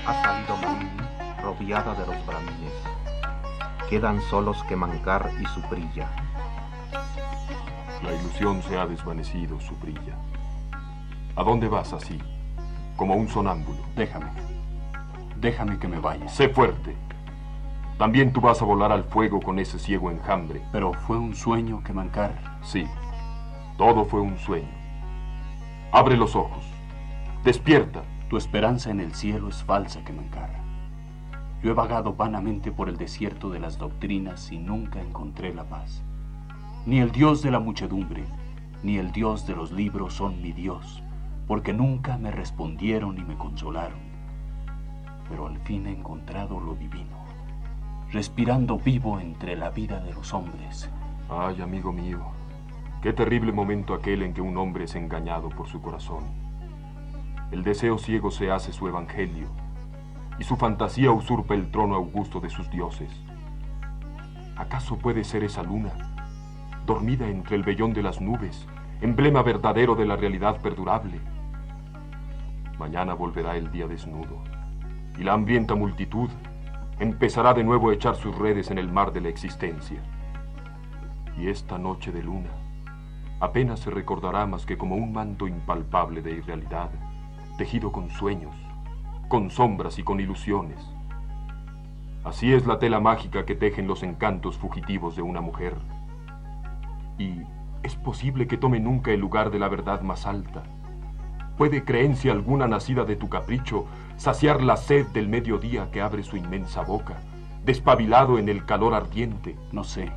Ha 0.07 0.23
salido 0.23 0.57
Malini, 0.57 0.89
rodeada 1.43 1.93
de 1.93 2.07
los 2.07 2.25
bramines. 2.25 2.73
Quedan 3.87 4.19
solos 4.21 4.63
que 4.63 4.75
Mancar 4.75 5.29
y 5.39 5.45
Suprilla. 5.45 6.07
La 8.01 8.13
ilusión 8.13 8.63
se 8.63 8.79
ha 8.79 8.87
desvanecido, 8.87 9.59
Suprilla. 9.59 10.15
¿A 11.35 11.43
dónde 11.43 11.67
vas 11.67 11.93
así? 11.93 12.19
Como 12.95 13.13
un 13.13 13.27
sonámbulo. 13.27 13.81
Déjame. 13.95 14.31
Déjame 15.37 15.77
que 15.77 15.87
me 15.87 15.99
vaya. 15.99 16.27
Sé 16.29 16.49
fuerte. 16.49 16.95
También 17.99 18.33
tú 18.33 18.41
vas 18.41 18.59
a 18.59 18.65
volar 18.65 18.91
al 18.91 19.03
fuego 19.03 19.39
con 19.39 19.59
ese 19.59 19.77
ciego 19.77 20.09
enjambre. 20.09 20.63
Pero 20.71 20.93
fue 21.05 21.19
un 21.19 21.35
sueño 21.35 21.83
que 21.83 21.93
mancar. 21.93 22.33
Sí, 22.63 22.87
todo 23.81 24.05
fue 24.05 24.21
un 24.21 24.37
sueño. 24.37 24.69
Abre 25.91 26.15
los 26.15 26.35
ojos. 26.35 26.63
Despierta. 27.43 28.03
Tu 28.29 28.37
esperanza 28.37 28.91
en 28.91 28.99
el 28.99 29.15
cielo 29.15 29.49
es 29.49 29.63
falsa, 29.63 30.03
que 30.03 30.13
mancar. 30.13 30.51
Yo 31.63 31.71
he 31.71 31.73
vagado 31.73 32.13
vanamente 32.13 32.71
por 32.71 32.89
el 32.89 32.97
desierto 32.97 33.49
de 33.49 33.59
las 33.59 33.79
doctrinas 33.79 34.51
y 34.51 34.59
nunca 34.59 35.01
encontré 35.01 35.51
la 35.51 35.63
paz. 35.63 36.03
Ni 36.85 36.99
el 36.99 37.11
Dios 37.11 37.41
de 37.41 37.49
la 37.49 37.59
muchedumbre, 37.59 38.23
ni 38.83 38.97
el 38.99 39.11
Dios 39.11 39.47
de 39.47 39.55
los 39.55 39.71
libros 39.71 40.13
son 40.13 40.43
mi 40.43 40.51
Dios, 40.51 41.01
porque 41.47 41.73
nunca 41.73 42.19
me 42.19 42.29
respondieron 42.29 43.15
ni 43.15 43.23
me 43.23 43.35
consolaron. 43.35 43.99
Pero 45.27 45.47
al 45.47 45.57
fin 45.57 45.87
he 45.87 45.91
encontrado 45.91 46.59
lo 46.59 46.75
divino, 46.75 47.25
respirando 48.11 48.77
vivo 48.77 49.19
entre 49.19 49.55
la 49.55 49.71
vida 49.71 49.99
de 50.01 50.13
los 50.13 50.35
hombres. 50.35 50.87
Ay, 51.31 51.61
amigo 51.61 51.91
mío, 51.91 52.19
qué 53.01 53.13
terrible 53.13 53.51
momento 53.51 53.95
aquel 53.95 54.21
en 54.21 54.33
que 54.33 54.41
un 54.41 54.55
hombre 54.57 54.83
es 54.83 54.95
engañado 54.95 55.49
por 55.49 55.67
su 55.67 55.81
corazón. 55.81 56.23
El 57.51 57.63
deseo 57.63 57.97
ciego 57.97 58.29
se 58.29 58.51
hace 58.51 58.71
su 58.71 58.87
evangelio, 58.87 59.47
y 60.37 60.43
su 60.43 60.55
fantasía 60.55 61.11
usurpa 61.11 61.55
el 61.55 61.71
trono 61.71 61.95
augusto 61.95 62.39
de 62.39 62.49
sus 62.49 62.69
dioses. 62.69 63.11
¿Acaso 64.55 64.99
puede 64.99 65.23
ser 65.23 65.43
esa 65.43 65.63
luna, 65.63 65.91
dormida 66.85 67.27
entre 67.27 67.55
el 67.55 67.63
vellón 67.63 67.93
de 67.93 68.03
las 68.03 68.21
nubes, 68.21 68.67
emblema 69.01 69.41
verdadero 69.41 69.95
de 69.95 70.05
la 70.05 70.15
realidad 70.15 70.61
perdurable? 70.61 71.19
Mañana 72.77 73.15
volverá 73.15 73.57
el 73.57 73.71
día 73.71 73.87
desnudo, 73.87 74.43
y 75.17 75.23
la 75.23 75.33
hambrienta 75.33 75.73
multitud 75.73 76.29
empezará 76.99 77.55
de 77.55 77.63
nuevo 77.63 77.89
a 77.89 77.95
echar 77.95 78.15
sus 78.15 78.37
redes 78.37 78.69
en 78.69 78.77
el 78.77 78.91
mar 78.91 79.11
de 79.11 79.21
la 79.21 79.29
existencia. 79.29 79.99
Y 81.35 81.47
esta 81.47 81.79
noche 81.79 82.11
de 82.11 82.21
luna 82.21 82.60
apenas 83.41 83.79
se 83.79 83.89
recordará 83.89 84.45
más 84.45 84.65
que 84.67 84.77
como 84.77 84.95
un 84.95 85.11
manto 85.11 85.47
impalpable 85.47 86.21
de 86.21 86.31
irrealidad, 86.31 86.91
tejido 87.57 87.91
con 87.91 88.09
sueños, 88.11 88.55
con 89.27 89.49
sombras 89.49 89.97
y 89.97 90.03
con 90.03 90.19
ilusiones. 90.19 90.79
Así 92.23 92.53
es 92.53 92.67
la 92.67 92.77
tela 92.77 92.99
mágica 92.99 93.45
que 93.45 93.55
tejen 93.55 93.87
los 93.87 94.03
encantos 94.03 94.59
fugitivos 94.59 95.15
de 95.15 95.23
una 95.23 95.41
mujer. 95.41 95.75
Y 97.17 97.41
es 97.81 97.95
posible 97.95 98.47
que 98.47 98.57
tome 98.57 98.79
nunca 98.79 99.11
el 99.11 99.19
lugar 99.19 99.49
de 99.49 99.57
la 99.57 99.69
verdad 99.69 100.01
más 100.01 100.27
alta. 100.27 100.61
¿Puede 101.57 101.83
creencia 101.83 102.31
alguna 102.31 102.67
nacida 102.67 103.05
de 103.05 103.15
tu 103.15 103.27
capricho 103.27 103.87
saciar 104.17 104.61
la 104.61 104.77
sed 104.77 105.07
del 105.07 105.27
mediodía 105.27 105.89
que 105.91 106.01
abre 106.01 106.21
su 106.21 106.37
inmensa 106.37 106.83
boca, 106.83 107.17
despabilado 107.65 108.37
en 108.37 108.49
el 108.49 108.65
calor 108.65 108.93
ardiente? 108.93 109.57
No 109.71 109.83
sé, 109.83 110.11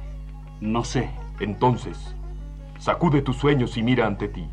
no 0.61 0.85
sé. 0.85 1.09
Entonces, 1.40 2.14
sacude 2.84 3.22
tus 3.22 3.38
sueños 3.38 3.78
y 3.78 3.82
mira 3.82 4.06
ante 4.06 4.28
ti. 4.28 4.46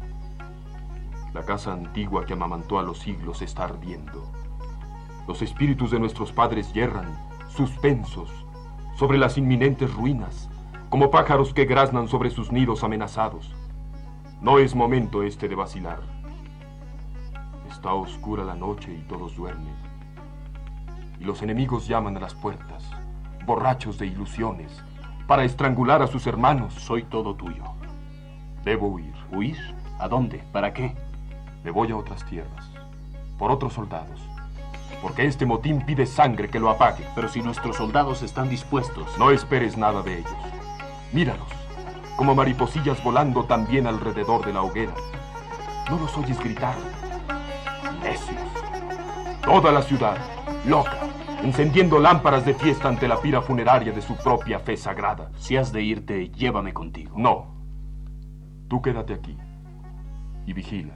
La 1.34 1.44
casa 1.44 1.74
antigua 1.74 2.26
que 2.26 2.32
amamantó 2.32 2.80
a 2.80 2.82
los 2.82 3.00
siglos 3.00 3.42
está 3.42 3.66
ardiendo. 3.66 4.32
Los 5.28 5.42
espíritus 5.42 5.92
de 5.92 6.00
nuestros 6.00 6.32
padres 6.32 6.72
yerran, 6.72 7.14
suspensos, 7.50 8.32
sobre 8.96 9.18
las 9.18 9.38
inminentes 9.38 9.94
ruinas, 9.94 10.50
como 10.90 11.12
pájaros 11.12 11.54
que 11.54 11.66
graznan 11.66 12.08
sobre 12.08 12.30
sus 12.30 12.54
nidos 12.54 12.86
amenazados. 12.86 13.54
No 14.40 14.60
es 14.60 14.76
momento 14.76 15.24
este 15.24 15.50
de 15.50 15.56
vacilar. 15.56 16.00
Está 17.70 17.94
oscura 17.94 18.46
la 18.46 18.56
noche 18.56 18.94
y 18.94 19.02
todos 19.10 19.36
duermen. 19.36 19.76
Y 21.20 21.26
los 21.26 21.42
enemigos 21.42 21.86
llaman 21.86 22.16
a 22.16 22.22
las 22.22 22.34
puertas, 22.34 22.90
borrachos 23.46 23.98
de 23.98 24.08
ilusiones, 24.08 24.82
para 25.28 25.44
estrangular 25.44 26.02
a 26.02 26.08
sus 26.08 26.26
hermanos. 26.28 26.74
Soy 26.76 27.04
todo 27.04 27.36
tuyo. 27.36 27.81
Debo 28.64 28.88
huir. 28.88 29.14
¿Huir? 29.32 29.58
¿A 30.00 30.08
dónde? 30.08 30.44
¿Para 30.52 30.74
qué? 30.74 30.96
Me 31.64 31.72
voy 31.72 31.92
a 31.92 31.98
otras 31.98 32.26
tierras. 32.26 32.70
Por 33.38 33.52
otros 33.52 33.74
soldados. 33.74 34.22
Porque 35.02 35.26
este 35.26 35.46
motín 35.46 35.84
pide 35.86 36.06
sangre 36.06 36.50
que 36.50 36.60
lo 36.60 36.70
apague. 36.70 37.06
Pero 37.16 37.28
si 37.28 37.42
nuestros 37.42 37.78
soldados 37.78 38.22
están 38.22 38.50
dispuestos. 38.50 39.18
No 39.18 39.32
esperes 39.32 39.78
nada 39.78 40.02
de 40.04 40.20
ellos. 40.20 40.36
Míralos, 41.12 41.48
como 42.16 42.36
mariposillas 42.36 43.04
volando 43.04 43.46
también 43.46 43.88
alrededor 43.88 44.46
de 44.46 44.54
la 44.54 44.62
hoguera. 44.62 44.94
No 45.90 45.98
los 45.98 46.16
oyes 46.18 46.40
gritar. 46.40 46.76
Necios. 48.02 48.38
Toda 49.44 49.72
la 49.72 49.82
ciudad, 49.82 50.18
loca, 50.66 51.00
encendiendo 51.44 51.98
lámparas 52.00 52.46
de 52.46 52.54
fiesta 52.54 52.88
ante 52.88 53.08
la 53.08 53.20
pira 53.20 53.42
funeraria 53.42 53.92
de 53.92 54.02
su 54.02 54.16
propia 54.16 54.60
fe 54.60 54.78
sagrada. 54.78 55.32
Si 55.38 55.58
has 55.58 55.74
de 55.74 55.82
irte, 55.82 56.30
llévame 56.30 56.74
contigo. 56.74 57.16
No. 57.18 57.51
Tú 58.72 58.82
quédate 58.82 59.14
aquí 59.14 59.36
y 60.46 60.54
vigila 60.54 60.94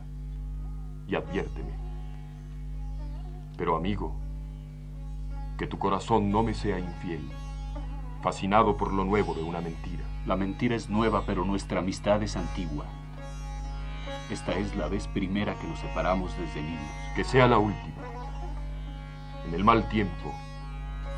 y 1.09 1.15
adviérteme. 1.15 1.73
Pero 3.57 3.75
amigo, 3.75 4.15
que 5.57 5.67
tu 5.67 5.77
corazón 5.77 6.31
no 6.31 6.41
me 6.41 6.53
sea 6.53 6.79
infiel, 6.79 7.29
fascinado 8.21 8.77
por 8.77 8.93
lo 8.93 9.03
nuevo 9.03 9.33
de 9.33 9.43
una 9.43 9.59
mentira. 9.59 10.05
La 10.25 10.37
mentira 10.37 10.73
es 10.73 10.89
nueva, 10.89 11.23
pero 11.25 11.43
nuestra 11.43 11.79
amistad 11.79 12.23
es 12.23 12.37
antigua. 12.37 12.85
Esta 14.29 14.53
es 14.53 14.73
la 14.77 14.87
vez 14.87 15.09
primera 15.09 15.53
que 15.55 15.67
nos 15.67 15.79
separamos 15.79 16.31
desde 16.37 16.61
niños. 16.61 16.89
Que 17.13 17.25
sea 17.25 17.45
la 17.45 17.57
última. 17.57 18.03
En 19.45 19.53
el 19.53 19.65
mal 19.65 19.89
tiempo, 19.89 20.31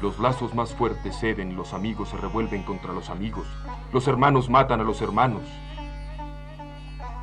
los 0.02 0.18
lazos 0.18 0.56
más 0.56 0.74
fuertes 0.74 1.20
ceden, 1.20 1.56
los 1.56 1.76
amigos 1.76 2.10
se 2.10 2.18
revuelven 2.18 2.64
contra 2.64 2.94
los 2.94 3.12
amigos, 3.12 3.46
los 3.94 4.08
hermanos 4.08 4.50
matan 4.50 4.82
a 4.82 4.84
los 4.84 5.04
hermanos. 5.04 5.44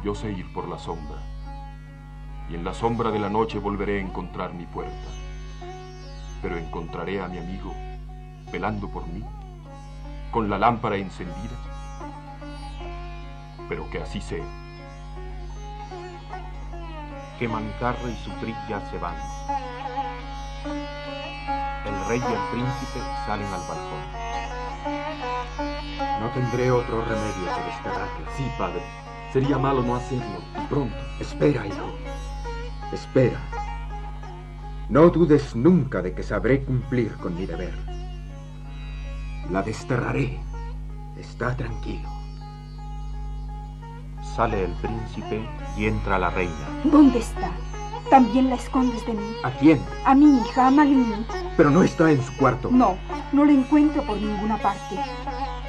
Yo 0.04 0.14
sé 0.14 0.30
ir 0.32 0.52
por 0.52 0.68
la 0.68 0.78
sombra, 0.78 1.16
y 2.50 2.54
en 2.56 2.62
la 2.62 2.74
sombra 2.74 3.10
de 3.10 3.18
la 3.18 3.30
noche 3.30 3.58
volveré 3.58 3.96
a 3.96 4.02
encontrar 4.02 4.52
mi 4.52 4.66
puerta. 4.66 5.08
Pero 6.42 6.58
encontraré 6.58 7.22
a 7.22 7.28
mi 7.28 7.38
amigo 7.38 7.72
velando 8.52 8.90
por 8.90 9.06
mí, 9.06 9.24
con 10.30 10.50
la 10.50 10.58
lámpara 10.58 10.96
encendida. 10.96 11.56
Pero 13.66 13.88
que 13.88 14.02
así 14.02 14.20
sea. 14.20 14.44
Que 17.38 17.48
Mancarro 17.48 18.06
y 18.06 18.16
su 18.16 18.30
trilla 18.32 18.86
se 18.90 18.98
van. 18.98 19.16
El 21.86 22.08
rey 22.08 22.20
y 22.20 22.32
el 22.32 22.42
príncipe 22.52 23.00
salen 23.24 23.46
al 23.46 23.60
balcón. 23.60 24.04
No 26.20 26.28
tendré 26.34 26.70
otro 26.70 27.02
remedio 27.06 27.54
que 27.56 27.64
desterrarla. 27.70 28.30
Sí, 28.36 28.46
padre. 28.58 28.82
Sería 29.34 29.58
malo 29.58 29.82
no 29.82 29.96
hacerlo. 29.96 30.38
Pronto. 30.70 30.94
Espera, 31.18 31.66
hijo. 31.66 31.90
Espera. 32.92 33.40
No 34.88 35.10
dudes 35.10 35.56
nunca 35.56 36.02
de 36.02 36.14
que 36.14 36.22
sabré 36.22 36.62
cumplir 36.62 37.12
con 37.16 37.34
mi 37.34 37.44
deber. 37.44 37.74
La 39.50 39.60
desterraré. 39.62 40.38
Está 41.18 41.56
tranquilo. 41.56 42.08
Sale 44.36 44.66
el 44.66 44.72
príncipe 44.74 45.44
y 45.76 45.86
entra 45.86 46.16
la 46.16 46.30
reina. 46.30 46.68
¿Dónde 46.84 47.18
está? 47.18 47.50
¿También 48.10 48.50
la 48.50 48.54
escondes 48.54 49.04
de 49.04 49.14
mí? 49.14 49.34
¿A 49.42 49.50
quién? 49.50 49.80
A 50.04 50.14
mi 50.14 50.26
hija, 50.36 50.68
a 50.68 50.70
Malini. 50.70 51.26
Pero 51.56 51.70
no 51.70 51.82
está 51.82 52.08
en 52.08 52.22
su 52.22 52.36
cuarto. 52.36 52.68
No, 52.70 52.96
no 53.32 53.44
la 53.44 53.50
encuentro 53.50 54.00
por 54.04 54.16
ninguna 54.16 54.58
parte. 54.58 54.96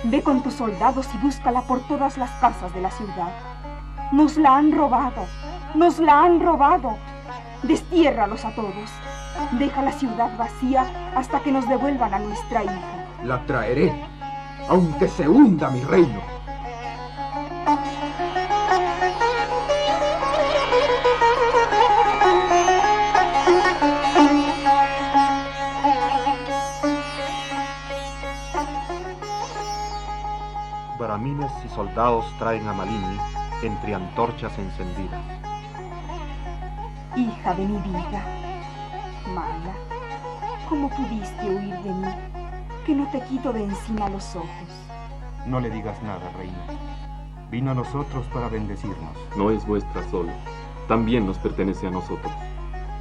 Ve 0.03 0.21
con 0.21 0.43
tus 0.43 0.53
soldados 0.53 1.07
y 1.15 1.17
búscala 1.17 1.63
por 1.63 1.79
todas 1.87 2.19
las 2.19 2.29
casas 2.39 2.71
de 2.75 2.81
la 2.81 2.91
ciudad. 2.91 3.54
Nos 4.11 4.37
la 4.37 4.57
han 4.57 4.71
robado. 4.71 5.25
Nos 5.73 5.99
la 5.99 6.23
han 6.23 6.39
robado. 6.39 6.97
Destiérralos 7.63 8.45
a 8.45 8.53
todos. 8.53 8.91
Deja 9.53 9.81
la 9.81 9.91
ciudad 9.91 10.37
vacía 10.37 10.85
hasta 11.15 11.39
que 11.39 11.51
nos 11.51 11.67
devuelvan 11.67 12.13
a 12.13 12.19
nuestra 12.19 12.63
hija. 12.63 13.05
La 13.23 13.43
traeré, 13.45 13.91
aunque 14.69 15.07
se 15.07 15.27
hunda 15.27 15.69
mi 15.69 15.81
reino. 15.81 16.21
Bramines 30.99 31.51
y 31.65 31.69
soldados 31.69 32.25
traen 32.37 32.67
a 32.67 32.73
Malini 32.73 33.19
entre 33.63 33.95
antorchas 33.95 34.57
encendidas. 34.57 35.21
Hija 37.15 37.53
de 37.53 37.65
mi 37.65 37.77
vida, 37.77 38.23
mala, 39.33 39.73
¿cómo 40.67 40.89
pudiste 40.89 41.45
huir 41.45 41.75
de 41.77 41.91
mí? 41.91 42.07
Que 42.85 42.93
no 42.93 43.09
te 43.09 43.21
quito 43.21 43.53
de 43.53 43.63
encima 43.63 44.09
los 44.09 44.35
ojos. 44.35 44.49
No 45.47 45.59
le 45.59 45.69
digas 45.69 46.01
nada, 46.03 46.29
reina. 46.37 46.57
Vino 47.49 47.71
a 47.71 47.75
nosotros 47.75 48.25
para 48.33 48.49
bendecirnos. 48.49 49.15
No 49.37 49.51
es 49.51 49.65
vuestra 49.65 50.03
solo. 50.09 50.31
También 50.87 51.25
nos 51.25 51.37
pertenece 51.37 51.87
a 51.87 51.91
nosotros. 51.91 52.33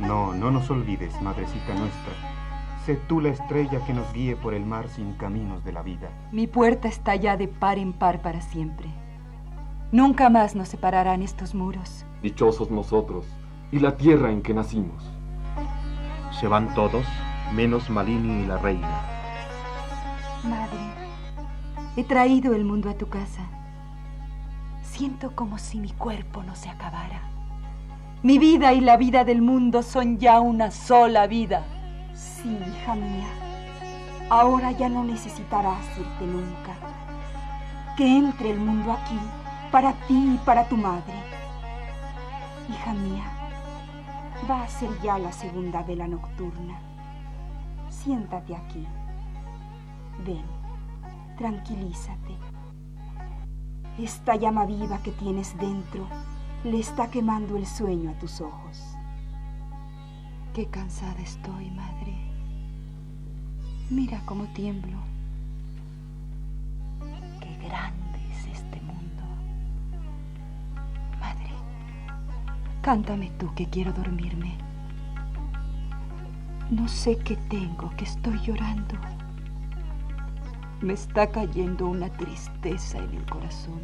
No, 0.01 0.33
no 0.33 0.51
nos 0.51 0.71
olvides, 0.71 1.21
madrecita 1.23 1.75
nuestra. 1.75 2.13
Sé 2.85 2.97
tú 3.09 3.21
la 3.21 3.31
estrella 3.31 3.81
que 3.87 3.95
nos 3.95 4.13
guíe 4.13 4.37
por 4.37 4.55
el 4.55 4.65
mar 4.65 4.89
sin 4.89 5.15
caminos 5.15 5.65
de 5.65 5.73
la 5.73 5.83
vida. 5.83 6.11
Mi 6.33 6.47
puerta 6.47 6.87
está 6.87 7.17
ya 7.17 7.37
de 7.37 7.49
par 7.49 7.79
en 7.79 7.93
par 7.93 8.21
para 8.21 8.41
siempre. 8.43 8.89
Nunca 9.95 10.29
más 10.29 10.57
nos 10.57 10.71
separarán 10.71 11.23
estos 11.23 11.55
muros. 11.55 12.05
Dichosos 12.21 12.69
nosotros 12.69 13.27
y 13.71 13.79
la 13.79 13.97
tierra 13.97 14.33
en 14.33 14.43
que 14.43 14.53
nacimos. 14.53 15.05
Se 16.33 16.49
van 16.49 16.75
todos, 16.75 17.07
menos 17.55 17.89
Malini 17.91 18.43
y 18.43 18.47
la 18.47 18.59
reina. 18.59 19.03
Madre, 20.43 20.81
he 21.97 22.03
traído 22.03 22.57
el 22.57 22.65
mundo 22.65 22.91
a 22.91 22.95
tu 22.95 23.07
casa. 23.07 23.49
Siento 24.83 25.31
como 25.37 25.59
si 25.59 25.79
mi 25.79 25.93
cuerpo 25.93 26.43
no 26.43 26.57
se 26.57 26.71
acabara. 26.71 27.31
Mi 28.25 28.41
vida 28.41 28.73
y 28.73 28.81
la 28.81 28.97
vida 28.97 29.23
del 29.23 29.43
mundo 29.43 29.85
son 29.85 30.19
ya 30.19 30.41
una 30.41 30.73
sola 30.73 31.29
vida. 31.29 31.63
Sí, 32.15 32.59
hija 32.67 32.97
mía. 32.97 33.29
Ahora 34.29 34.73
ya 34.73 34.89
no 34.89 35.05
necesitarás 35.05 35.87
irte 35.97 36.27
nunca. 36.27 36.75
Que 37.97 38.05
entre 38.09 38.51
el 38.51 38.59
mundo 38.59 38.91
aquí, 38.91 39.21
para 39.75 39.93
ti 40.07 40.35
y 40.35 40.39
para 40.47 40.69
tu 40.69 40.77
madre. 40.77 41.15
Hija 42.71 42.95
mía, 42.95 43.25
va 44.49 44.63
a 44.63 44.69
ser 44.69 44.89
ya 45.03 45.19
la 45.19 45.33
segunda 45.33 45.83
vela 45.83 46.07
nocturna. 46.07 46.79
Siéntate 47.89 48.55
aquí. 48.55 48.87
Ven, 50.25 50.45
tranquilízate. 51.37 52.37
Esta 53.99 54.37
llama 54.37 54.65
viva 54.65 54.99
que 54.99 55.11
tienes 55.11 55.59
dentro 55.59 56.07
le 56.63 56.79
está 56.79 57.11
quemando 57.11 57.57
el 57.57 57.67
sueño 57.67 58.13
a 58.13 58.19
tus 58.21 58.41
ojos. 58.41 58.81
Qué 60.53 60.67
cansada 60.67 61.21
estoy, 61.21 61.73
madre. 61.73 62.15
Mira 63.91 64.23
cómo 64.25 64.45
tiemblo. 64.55 64.99
Qué 67.41 67.67
grande 67.67 68.04
cántame 72.85 73.33
tú 73.39 73.51
que 73.55 73.65
quiero 73.65 73.95
dormirme. 73.95 74.59
No 76.71 76.87
sé 76.87 77.17
qué 77.17 77.37
tengo, 77.49 77.91
que 77.97 78.05
estoy 78.05 78.39
llorando. 78.41 78.95
Me 80.83 80.93
está 80.93 81.31
cayendo 81.31 81.87
una 81.87 82.11
tristeza 82.11 82.99
en 82.99 83.15
el 83.15 83.25
corazón. 83.25 83.81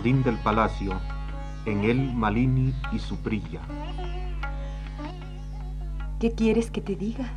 Jardín 0.00 0.22
del 0.22 0.38
palacio, 0.38 0.98
en 1.66 1.84
él 1.84 2.14
Malini 2.14 2.72
y 2.90 2.98
su 2.98 3.18
prilla. 3.18 3.60
¿Qué 6.18 6.32
quieres 6.32 6.70
que 6.70 6.80
te 6.80 6.96
diga? 6.96 7.28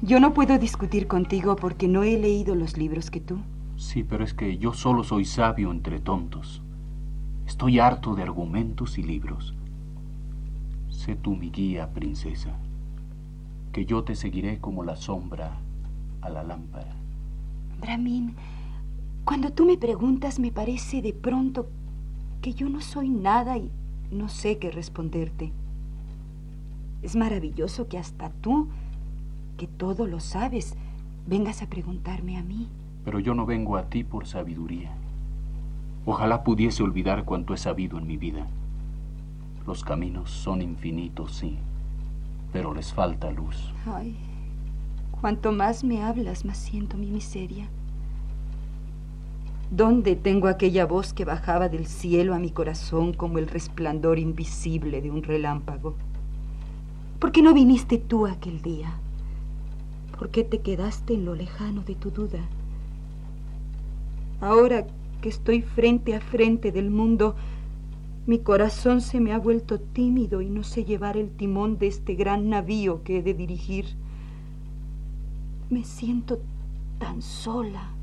Yo 0.00 0.20
no 0.20 0.32
puedo 0.32 0.58
discutir 0.58 1.06
contigo 1.06 1.54
porque 1.56 1.86
no 1.86 2.02
he 2.02 2.16
leído 2.16 2.54
los 2.54 2.78
libros 2.78 3.10
que 3.10 3.20
tú. 3.20 3.40
Sí, 3.76 4.04
pero 4.04 4.24
es 4.24 4.32
que 4.32 4.56
yo 4.56 4.72
solo 4.72 5.04
soy 5.04 5.26
sabio 5.26 5.70
entre 5.70 6.00
tontos. 6.00 6.62
Estoy 7.46 7.78
harto 7.78 8.14
de 8.14 8.22
argumentos 8.22 8.96
y 8.96 9.02
libros. 9.02 9.54
Sé 10.88 11.14
tú 11.14 11.36
mi 11.36 11.50
guía, 11.50 11.92
princesa, 11.92 12.56
que 13.72 13.84
yo 13.84 14.02
te 14.02 14.14
seguiré 14.14 14.60
como 14.60 14.82
la 14.82 14.96
sombra 14.96 15.58
a 16.22 16.30
la 16.30 16.42
lámpara. 16.42 16.96
Brahmin, 17.82 18.34
cuando 19.28 19.52
tú 19.52 19.66
me 19.66 19.76
preguntas 19.76 20.38
me 20.38 20.50
parece 20.50 21.02
de 21.02 21.12
pronto 21.12 21.68
que 22.40 22.54
yo 22.54 22.70
no 22.70 22.80
soy 22.80 23.10
nada 23.10 23.58
y 23.58 23.70
no 24.10 24.30
sé 24.30 24.56
qué 24.56 24.70
responderte. 24.70 25.52
Es 27.02 27.14
maravilloso 27.14 27.88
que 27.88 27.98
hasta 27.98 28.30
tú, 28.30 28.68
que 29.58 29.66
todo 29.66 30.06
lo 30.06 30.20
sabes, 30.20 30.76
vengas 31.26 31.60
a 31.60 31.66
preguntarme 31.66 32.38
a 32.38 32.42
mí. 32.42 32.68
Pero 33.04 33.20
yo 33.20 33.34
no 33.34 33.44
vengo 33.44 33.76
a 33.76 33.90
ti 33.90 34.02
por 34.02 34.26
sabiduría. 34.26 34.92
Ojalá 36.06 36.42
pudiese 36.42 36.82
olvidar 36.82 37.26
cuanto 37.26 37.52
he 37.52 37.58
sabido 37.58 37.98
en 37.98 38.06
mi 38.06 38.16
vida. 38.16 38.46
Los 39.66 39.84
caminos 39.84 40.30
son 40.30 40.62
infinitos, 40.62 41.36
sí, 41.36 41.58
pero 42.50 42.72
les 42.72 42.94
falta 42.94 43.30
luz. 43.30 43.74
Ay, 43.84 44.16
cuanto 45.20 45.52
más 45.52 45.84
me 45.84 46.02
hablas, 46.02 46.46
más 46.46 46.56
siento 46.56 46.96
mi 46.96 47.10
miseria. 47.10 47.68
¿Dónde 49.70 50.16
tengo 50.16 50.48
aquella 50.48 50.86
voz 50.86 51.12
que 51.12 51.26
bajaba 51.26 51.68
del 51.68 51.86
cielo 51.86 52.34
a 52.34 52.38
mi 52.38 52.50
corazón 52.50 53.12
como 53.12 53.36
el 53.36 53.46
resplandor 53.46 54.18
invisible 54.18 55.02
de 55.02 55.10
un 55.10 55.22
relámpago? 55.22 55.94
¿Por 57.18 57.32
qué 57.32 57.42
no 57.42 57.52
viniste 57.52 57.98
tú 57.98 58.26
aquel 58.26 58.62
día? 58.62 58.94
¿Por 60.18 60.30
qué 60.30 60.42
te 60.42 60.60
quedaste 60.60 61.12
en 61.12 61.26
lo 61.26 61.34
lejano 61.34 61.82
de 61.82 61.94
tu 61.94 62.10
duda? 62.10 62.40
Ahora 64.40 64.86
que 65.20 65.28
estoy 65.28 65.60
frente 65.60 66.14
a 66.14 66.20
frente 66.22 66.72
del 66.72 66.90
mundo, 66.90 67.36
mi 68.26 68.38
corazón 68.38 69.02
se 69.02 69.20
me 69.20 69.34
ha 69.34 69.38
vuelto 69.38 69.80
tímido 69.80 70.40
y 70.40 70.48
no 70.48 70.62
sé 70.62 70.86
llevar 70.86 71.18
el 71.18 71.30
timón 71.30 71.76
de 71.76 71.88
este 71.88 72.14
gran 72.14 72.48
navío 72.48 73.02
que 73.02 73.18
he 73.18 73.22
de 73.22 73.34
dirigir. 73.34 73.84
Me 75.68 75.84
siento 75.84 76.40
tan 76.98 77.20
sola. 77.20 77.97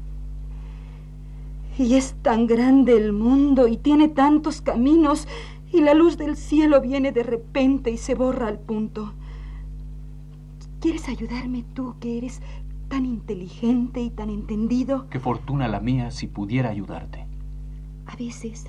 Y 1.77 1.95
es 1.95 2.15
tan 2.21 2.47
grande 2.47 2.95
el 2.95 3.11
mundo 3.11 3.67
y 3.67 3.77
tiene 3.77 4.07
tantos 4.07 4.61
caminos 4.61 5.27
y 5.71 5.81
la 5.81 5.93
luz 5.93 6.17
del 6.17 6.37
cielo 6.37 6.79
viene 6.79 7.11
de 7.11 7.23
repente 7.23 7.91
y 7.91 7.97
se 7.97 8.15
borra 8.15 8.47
al 8.47 8.59
punto. 8.59 9.13
¿Quieres 10.79 11.09
ayudarme 11.09 11.65
tú 11.73 11.95
que 11.99 12.17
eres 12.17 12.41
tan 12.87 13.05
inteligente 13.05 14.01
y 14.01 14.09
tan 14.09 14.29
entendido? 14.29 15.09
Qué 15.09 15.19
fortuna 15.19 15.67
la 15.67 15.79
mía 15.79 16.11
si 16.11 16.27
pudiera 16.27 16.69
ayudarte. 16.69 17.25
A 18.05 18.15
veces, 18.15 18.67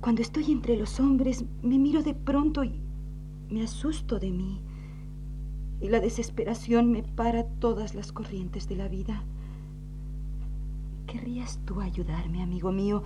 cuando 0.00 0.22
estoy 0.22 0.50
entre 0.50 0.76
los 0.76 0.98
hombres, 1.00 1.44
me 1.62 1.78
miro 1.78 2.02
de 2.02 2.14
pronto 2.14 2.64
y 2.64 2.80
me 3.50 3.62
asusto 3.62 4.18
de 4.18 4.30
mí. 4.30 4.60
Y 5.80 5.88
la 5.88 6.00
desesperación 6.00 6.90
me 6.90 7.02
para 7.02 7.44
todas 7.44 7.94
las 7.94 8.10
corrientes 8.10 8.68
de 8.68 8.76
la 8.76 8.88
vida. 8.88 9.22
¿Querrías 11.18 11.58
tú 11.64 11.80
ayudarme, 11.80 12.44
amigo 12.44 12.70
mío, 12.70 13.02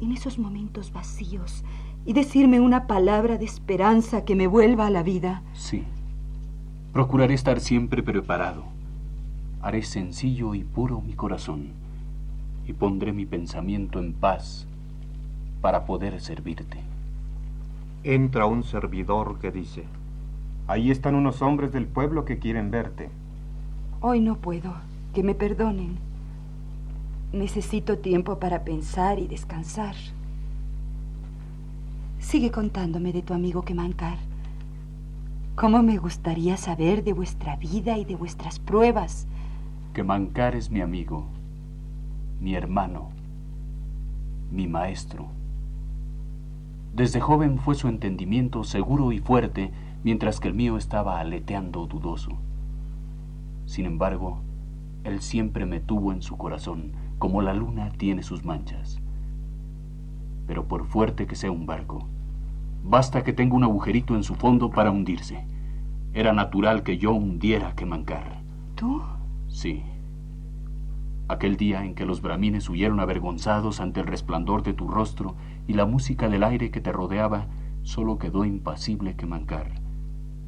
en 0.00 0.12
esos 0.12 0.38
momentos 0.38 0.90
vacíos 0.90 1.64
y 2.06 2.14
decirme 2.14 2.60
una 2.60 2.86
palabra 2.86 3.36
de 3.36 3.44
esperanza 3.44 4.24
que 4.24 4.34
me 4.34 4.46
vuelva 4.46 4.86
a 4.86 4.90
la 4.90 5.02
vida? 5.02 5.42
Sí. 5.52 5.84
Procuraré 6.94 7.34
estar 7.34 7.60
siempre 7.60 8.02
preparado. 8.02 8.64
Haré 9.60 9.82
sencillo 9.82 10.54
y 10.54 10.64
puro 10.64 11.02
mi 11.02 11.12
corazón 11.12 11.72
y 12.66 12.72
pondré 12.72 13.12
mi 13.12 13.26
pensamiento 13.26 13.98
en 13.98 14.14
paz 14.14 14.66
para 15.60 15.84
poder 15.84 16.18
servirte. 16.22 16.78
Entra 18.02 18.46
un 18.46 18.62
servidor 18.62 19.38
que 19.40 19.50
dice, 19.50 19.84
Ahí 20.68 20.90
están 20.90 21.14
unos 21.14 21.42
hombres 21.42 21.70
del 21.70 21.86
pueblo 21.86 22.24
que 22.24 22.38
quieren 22.38 22.70
verte. 22.70 23.10
Hoy 24.00 24.20
no 24.20 24.36
puedo, 24.36 24.72
que 25.12 25.22
me 25.22 25.34
perdonen. 25.34 25.98
Necesito 27.32 27.98
tiempo 27.98 28.38
para 28.38 28.64
pensar 28.64 29.18
y 29.18 29.26
descansar. 29.26 29.94
Sigue 32.18 32.50
contándome 32.50 33.12
de 33.12 33.22
tu 33.22 33.34
amigo 33.34 33.62
Kemancar. 33.62 34.18
¿Cómo 35.56 35.82
me 35.82 35.96
gustaría 35.98 36.56
saber 36.56 37.02
de 37.02 37.12
vuestra 37.12 37.56
vida 37.56 37.98
y 37.98 38.04
de 38.04 38.14
vuestras 38.14 38.58
pruebas? 38.58 39.26
Kemancar 39.92 40.54
es 40.54 40.70
mi 40.70 40.80
amigo, 40.80 41.26
mi 42.40 42.54
hermano, 42.54 43.08
mi 44.50 44.68
maestro. 44.68 45.26
Desde 46.94 47.20
joven 47.20 47.58
fue 47.58 47.74
su 47.74 47.88
entendimiento 47.88 48.64
seguro 48.64 49.12
y 49.12 49.18
fuerte, 49.18 49.72
mientras 50.04 50.40
que 50.40 50.48
el 50.48 50.54
mío 50.54 50.76
estaba 50.76 51.20
aleteando 51.20 51.86
dudoso. 51.86 52.32
Sin 53.66 53.84
embargo, 53.86 54.38
él 55.04 55.20
siempre 55.20 55.66
me 55.66 55.80
tuvo 55.80 56.12
en 56.12 56.22
su 56.22 56.36
corazón, 56.36 56.92
como 57.18 57.42
la 57.42 57.54
luna 57.54 57.90
tiene 57.96 58.22
sus 58.22 58.44
manchas. 58.44 59.00
Pero 60.46 60.68
por 60.68 60.86
fuerte 60.86 61.26
que 61.26 61.36
sea 61.36 61.50
un 61.50 61.66
barco, 61.66 62.06
basta 62.84 63.24
que 63.24 63.32
tenga 63.32 63.56
un 63.56 63.64
agujerito 63.64 64.14
en 64.14 64.22
su 64.22 64.34
fondo 64.34 64.70
para 64.70 64.90
hundirse. 64.90 65.44
Era 66.12 66.32
natural 66.32 66.82
que 66.82 66.98
yo 66.98 67.12
hundiera 67.12 67.74
que 67.74 67.86
mancar. 67.86 68.40
¿Tú? 68.74 69.02
Sí. 69.48 69.82
Aquel 71.28 71.56
día 71.56 71.84
en 71.84 71.94
que 71.94 72.06
los 72.06 72.22
bramines 72.22 72.68
huyeron 72.68 73.00
avergonzados 73.00 73.80
ante 73.80 74.00
el 74.00 74.06
resplandor 74.06 74.62
de 74.62 74.74
tu 74.74 74.86
rostro 74.86 75.34
y 75.66 75.72
la 75.72 75.84
música 75.84 76.28
del 76.28 76.44
aire 76.44 76.70
que 76.70 76.80
te 76.80 76.92
rodeaba, 76.92 77.48
solo 77.82 78.18
quedó 78.18 78.44
impasible 78.44 79.16
que 79.16 79.26
mancar. 79.26 79.80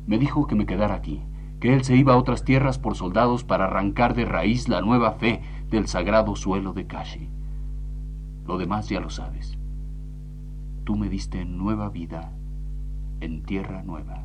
Me 0.07 0.18
dijo 0.18 0.46
que 0.46 0.54
me 0.54 0.66
quedara 0.66 0.94
aquí, 0.94 1.22
que 1.61 1.74
él 1.74 1.85
se 1.85 1.96
iba 1.96 2.14
a 2.14 2.16
otras 2.16 2.44
tierras 2.44 2.78
por 2.78 2.94
soldados 2.94 3.44
para 3.44 3.64
arrancar 3.64 4.14
de 4.14 4.24
raíz 4.24 4.68
la 4.68 4.81
nueva 4.81 5.12
fe 5.12 5.42
del 5.70 5.87
sagrado 5.87 6.35
suelo 6.35 6.72
de 6.72 6.87
Kashi. 6.87 7.28
Lo 8.46 8.57
demás 8.57 8.88
ya 8.88 9.00
lo 9.00 9.11
sabes. 9.11 9.59
Tú 10.85 10.96
me 10.96 11.11
diste 11.11 11.44
nueva 11.44 11.90
vida 11.90 12.33
en 13.20 13.42
tierra 13.42 13.83
nueva. 13.83 14.24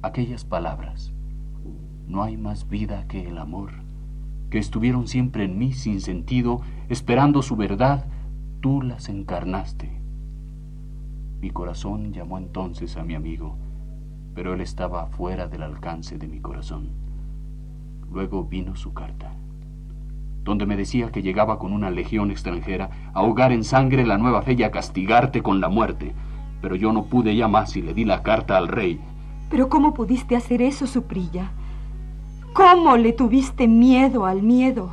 Aquellas 0.00 0.44
palabras, 0.44 1.12
no 2.06 2.22
hay 2.22 2.38
más 2.38 2.68
vida 2.68 3.06
que 3.06 3.28
el 3.28 3.36
amor, 3.36 3.70
que 4.48 4.58
estuvieron 4.58 5.08
siempre 5.08 5.44
en 5.44 5.58
mí 5.58 5.72
sin 5.72 6.00
sentido, 6.00 6.62
esperando 6.88 7.42
su 7.42 7.56
verdad, 7.56 8.06
tú 8.60 8.80
las 8.80 9.10
encarnaste. 9.10 10.00
Mi 11.42 11.50
corazón 11.50 12.14
llamó 12.14 12.38
entonces 12.38 12.96
a 12.96 13.04
mi 13.04 13.14
amigo, 13.14 13.56
pero 14.34 14.54
él 14.54 14.62
estaba 14.62 15.06
fuera 15.08 15.48
del 15.48 15.62
alcance 15.62 16.16
de 16.16 16.28
mi 16.28 16.40
corazón. 16.40 16.88
Luego 18.10 18.44
vino 18.44 18.76
su 18.76 18.94
carta 18.94 19.36
donde 20.44 20.66
me 20.66 20.76
decía 20.76 21.10
que 21.10 21.22
llegaba 21.22 21.58
con 21.58 21.72
una 21.72 21.90
legión 21.90 22.30
extranjera 22.30 22.90
a 23.14 23.20
ahogar 23.20 23.50
en 23.50 23.64
sangre 23.64 24.06
la 24.06 24.18
nueva 24.18 24.42
fe 24.42 24.52
y 24.52 24.62
a 24.62 24.70
castigarte 24.70 25.42
con 25.42 25.60
la 25.60 25.70
muerte. 25.70 26.14
Pero 26.60 26.76
yo 26.76 26.92
no 26.92 27.04
pude 27.04 27.34
ya 27.34 27.48
más 27.48 27.76
y 27.76 27.82
le 27.82 27.94
di 27.94 28.04
la 28.04 28.22
carta 28.22 28.56
al 28.58 28.68
rey. 28.68 29.00
¿Pero 29.50 29.68
cómo 29.68 29.94
pudiste 29.94 30.36
hacer 30.36 30.60
eso, 30.60 30.86
Suprilla? 30.86 31.50
¿Cómo 32.52 32.96
le 32.96 33.12
tuviste 33.12 33.66
miedo 33.66 34.26
al 34.26 34.42
miedo? 34.42 34.90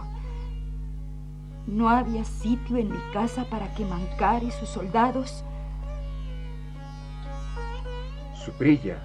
¿No 1.68 1.90
había 1.90 2.24
sitio 2.24 2.78
en 2.78 2.90
mi 2.90 3.00
casa 3.14 3.46
para 3.50 3.74
que 3.76 3.86
Mancar 3.86 4.44
y 4.44 4.52
sus 4.52 4.70
soldados? 4.70 5.44
Suprilla, 8.34 8.98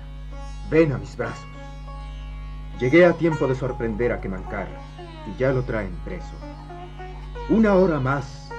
ven 0.71 0.93
a 0.93 0.99
mis 0.99 1.17
brazos. 1.17 1.45
Llegué 2.81 3.05
a 3.05 3.13
tiempo 3.13 3.47
de 3.47 3.55
sorprender 3.55 4.13
a 4.13 4.21
Kemancar 4.21 4.69
y 5.27 5.39
ya 5.39 5.53
lo 5.53 5.62
traen 5.62 5.95
preso. 6.05 6.35
Una 7.49 7.75
hora 7.75 8.01
más 8.01 8.51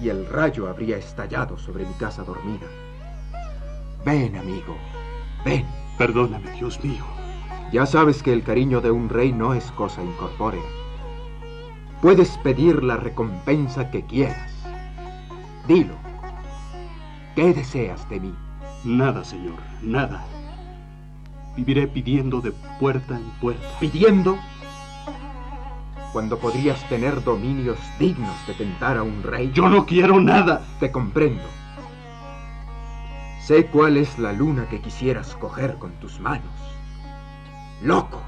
y 0.00 0.08
el 0.08 0.26
rayo 0.28 0.68
habría 0.68 0.96
estallado 0.96 1.58
sobre 1.58 1.84
mi 1.84 1.92
casa 1.94 2.22
dormida. 2.22 2.66
Ven, 4.04 4.36
amigo, 4.36 4.76
ven. 5.44 5.66
Perdóname, 5.98 6.52
Dios 6.52 6.82
mío. 6.84 7.04
Ya 7.72 7.84
sabes 7.84 8.22
que 8.22 8.32
el 8.32 8.44
cariño 8.44 8.80
de 8.80 8.92
un 8.92 9.08
rey 9.08 9.32
no 9.32 9.52
es 9.52 9.64
cosa 9.72 10.02
incorpórea. 10.02 10.62
Puedes 12.00 12.38
pedir 12.38 12.84
la 12.84 12.96
recompensa 12.96 13.90
que 13.90 14.04
quieras. 14.04 14.52
Dilo. 15.66 15.94
¿Qué 17.34 17.52
deseas 17.52 18.08
de 18.08 18.20
mí? 18.20 18.34
Nada, 18.84 19.24
señor, 19.24 19.58
nada. 19.82 20.24
Viviré 21.56 21.88
pidiendo 21.88 22.40
de 22.40 22.52
puerta 22.78 23.16
en 23.16 23.28
puerta. 23.40 23.66
¿Pidiendo? 23.80 24.38
Cuando 26.12 26.38
podrías 26.38 26.88
tener 26.88 27.22
dominios 27.22 27.78
dignos 27.98 28.34
de 28.46 28.54
tentar 28.54 28.96
a 28.96 29.02
un 29.02 29.22
rey. 29.22 29.50
Yo 29.52 29.68
no 29.68 29.84
quiero 29.84 30.20
nada. 30.20 30.62
Te 30.80 30.90
comprendo. 30.90 31.44
Sé 33.44 33.66
cuál 33.66 33.96
es 33.96 34.18
la 34.18 34.32
luna 34.32 34.68
que 34.68 34.80
quisieras 34.80 35.34
coger 35.36 35.76
con 35.76 35.92
tus 36.00 36.20
manos. 36.20 36.52
Loco, 37.82 38.20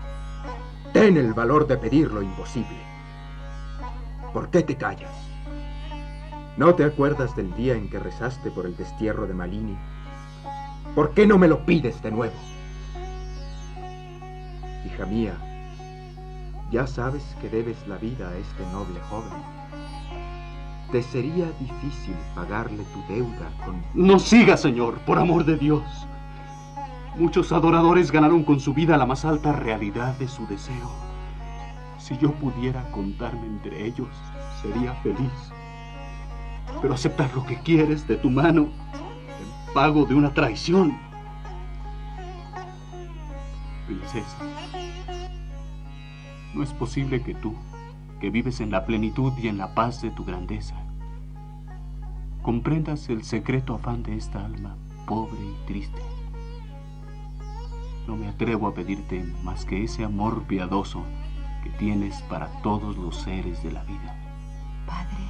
ten 0.92 1.16
el 1.16 1.34
valor 1.34 1.66
de 1.66 1.76
pedir 1.76 2.10
lo 2.10 2.22
imposible. 2.22 2.78
¿Por 4.32 4.50
qué 4.50 4.62
te 4.62 4.76
callas? 4.76 5.12
¿No 6.56 6.74
te 6.74 6.84
acuerdas 6.84 7.34
del 7.34 7.54
día 7.54 7.74
en 7.74 7.88
que 7.90 7.98
rezaste 7.98 8.50
por 8.50 8.66
el 8.66 8.76
destierro 8.76 9.26
de 9.26 9.34
Malini? 9.34 9.76
¿Por 10.94 11.12
qué 11.12 11.26
no 11.26 11.38
me 11.38 11.48
lo 11.48 11.64
pides 11.64 12.00
de 12.02 12.10
nuevo? 12.10 12.34
Hija 14.86 15.06
mía, 15.06 15.34
ya 16.70 16.86
sabes 16.86 17.36
que 17.40 17.48
debes 17.48 17.86
la 17.88 17.96
vida 17.96 18.28
a 18.28 18.36
este 18.36 18.64
noble 18.72 19.00
joven. 19.08 19.60
te 20.92 21.02
sería 21.02 21.46
difícil 21.60 22.16
pagarle 22.34 22.84
tu 22.92 23.14
deuda 23.14 23.48
con... 23.64 23.80
No 23.94 24.18
siga, 24.18 24.56
señor, 24.56 24.98
por 25.00 25.18
amor 25.18 25.44
de 25.44 25.56
Dios. 25.56 25.84
Muchos 27.16 27.52
adoradores 27.52 28.10
ganaron 28.10 28.42
con 28.42 28.58
su 28.58 28.74
vida 28.74 28.96
la 28.96 29.06
más 29.06 29.24
alta 29.24 29.52
realidad 29.52 30.16
de 30.18 30.26
su 30.26 30.46
deseo. 30.48 30.90
Si 31.98 32.18
yo 32.18 32.32
pudiera 32.32 32.90
contarme 32.90 33.46
entre 33.46 33.86
ellos, 33.86 34.08
sería 34.62 34.94
feliz. 34.94 35.52
Pero 36.82 36.94
aceptar 36.94 37.30
lo 37.34 37.44
que 37.46 37.60
quieres 37.60 38.06
de 38.08 38.16
tu 38.16 38.30
mano, 38.30 38.62
el 38.62 39.72
pago 39.72 40.04
de 40.06 40.14
una 40.14 40.34
traición. 40.34 40.98
Princesa, 43.86 44.38
no 46.54 46.62
es 46.62 46.72
posible 46.72 47.22
que 47.22 47.34
tú, 47.34 47.54
que 48.20 48.30
vives 48.30 48.60
en 48.60 48.70
la 48.70 48.84
plenitud 48.84 49.32
y 49.38 49.48
en 49.48 49.58
la 49.58 49.74
paz 49.74 50.02
de 50.02 50.10
tu 50.10 50.24
grandeza, 50.24 50.74
comprendas 52.42 53.08
el 53.08 53.24
secreto 53.24 53.74
afán 53.74 54.02
de 54.02 54.16
esta 54.16 54.44
alma 54.44 54.76
pobre 55.10 55.40
y 55.44 55.66
triste. 55.66 56.00
No 58.06 58.16
me 58.16 58.28
atrevo 58.28 58.68
a 58.68 58.74
pedirte 58.74 59.24
más 59.42 59.64
que 59.64 59.82
ese 59.82 60.04
amor 60.04 60.44
piadoso 60.44 61.02
que 61.64 61.70
tienes 61.70 62.22
para 62.22 62.46
todos 62.62 62.96
los 62.96 63.16
seres 63.16 63.60
de 63.62 63.72
la 63.72 63.82
vida. 63.82 64.16
Padre, 64.86 65.24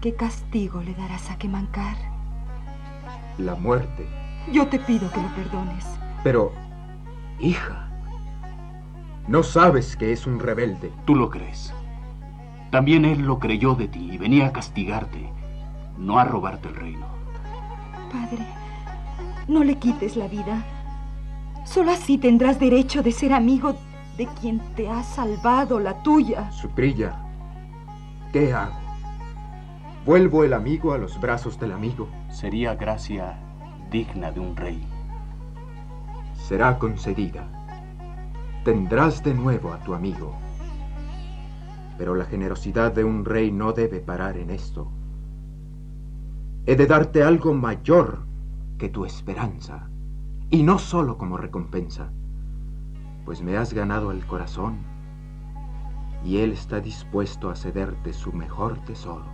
¿qué 0.00 0.14
castigo 0.14 0.80
le 0.82 0.94
darás 0.94 1.30
a 1.30 1.36
Kemancar? 1.36 1.96
La 3.36 3.54
muerte. 3.54 4.08
Yo 4.50 4.66
te 4.68 4.78
pido 4.78 5.10
que 5.12 5.20
lo 5.22 5.28
perdones. 5.34 5.84
Pero, 6.24 6.52
hija, 7.38 7.87
no 9.28 9.42
sabes 9.42 9.94
que 9.94 10.10
es 10.10 10.26
un 10.26 10.40
rebelde. 10.40 10.90
Tú 11.04 11.14
lo 11.14 11.28
crees. 11.28 11.74
También 12.70 13.04
él 13.04 13.20
lo 13.20 13.38
creyó 13.38 13.74
de 13.74 13.86
ti 13.86 14.10
y 14.12 14.16
venía 14.16 14.46
a 14.46 14.52
castigarte, 14.52 15.30
no 15.98 16.18
a 16.18 16.24
robarte 16.24 16.68
el 16.68 16.74
reino. 16.74 17.06
Padre, 18.10 18.46
no 19.46 19.64
le 19.64 19.76
quites 19.76 20.16
la 20.16 20.28
vida. 20.28 20.64
Solo 21.64 21.92
así 21.92 22.16
tendrás 22.16 22.58
derecho 22.58 23.02
de 23.02 23.12
ser 23.12 23.34
amigo 23.34 23.76
de 24.16 24.26
quien 24.40 24.60
te 24.74 24.88
ha 24.88 25.02
salvado 25.02 25.78
la 25.78 26.02
tuya. 26.02 26.50
Suprilla, 26.50 27.14
¿qué 28.32 28.54
hago? 28.54 28.80
¿Vuelvo 30.06 30.42
el 30.42 30.54
amigo 30.54 30.94
a 30.94 30.98
los 30.98 31.20
brazos 31.20 31.60
del 31.60 31.72
amigo? 31.72 32.08
Sería 32.30 32.74
gracia 32.74 33.38
digna 33.90 34.32
de 34.32 34.40
un 34.40 34.56
rey. 34.56 34.82
Será 36.32 36.78
concedida. 36.78 37.57
Tendrás 38.68 39.24
de 39.24 39.32
nuevo 39.32 39.72
a 39.72 39.78
tu 39.78 39.94
amigo. 39.94 40.36
Pero 41.96 42.14
la 42.14 42.26
generosidad 42.26 42.92
de 42.92 43.02
un 43.02 43.24
rey 43.24 43.50
no 43.50 43.72
debe 43.72 44.00
parar 44.00 44.36
en 44.36 44.50
esto. 44.50 44.92
He 46.66 46.76
de 46.76 46.86
darte 46.86 47.22
algo 47.22 47.54
mayor 47.54 48.26
que 48.76 48.90
tu 48.90 49.06
esperanza. 49.06 49.88
Y 50.50 50.64
no 50.64 50.78
solo 50.78 51.16
como 51.16 51.38
recompensa, 51.38 52.12
pues 53.24 53.40
me 53.40 53.56
has 53.56 53.72
ganado 53.72 54.12
el 54.12 54.26
corazón 54.26 54.80
y 56.22 56.36
Él 56.36 56.52
está 56.52 56.78
dispuesto 56.78 57.48
a 57.48 57.56
cederte 57.56 58.12
su 58.12 58.34
mejor 58.34 58.78
tesoro. 58.84 59.24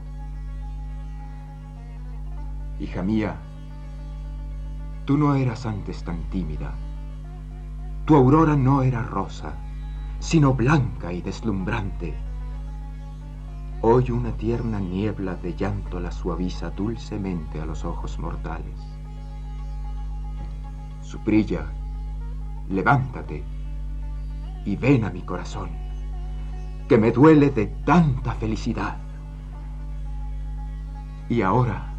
Hija 2.78 3.02
mía, 3.02 3.36
tú 5.06 5.18
no 5.18 5.34
eras 5.34 5.66
antes 5.66 6.04
tan 6.04 6.22
tímida. 6.30 6.72
Tu 8.04 8.14
aurora 8.14 8.54
no 8.54 8.82
era 8.82 9.02
rosa, 9.02 9.54
sino 10.18 10.52
blanca 10.52 11.10
y 11.10 11.22
deslumbrante. 11.22 12.14
Hoy 13.80 14.10
una 14.10 14.32
tierna 14.32 14.78
niebla 14.78 15.36
de 15.36 15.54
llanto 15.54 15.98
la 16.00 16.12
suaviza 16.12 16.68
dulcemente 16.68 17.62
a 17.62 17.64
los 17.64 17.82
ojos 17.86 18.18
mortales. 18.18 18.78
Suprilla, 21.00 21.64
levántate 22.68 23.42
y 24.66 24.76
ven 24.76 25.04
a 25.04 25.10
mi 25.10 25.22
corazón, 25.22 25.70
que 26.88 26.98
me 26.98 27.10
duele 27.10 27.48
de 27.48 27.68
tanta 27.86 28.34
felicidad. 28.34 28.98
Y 31.30 31.40
ahora, 31.40 31.90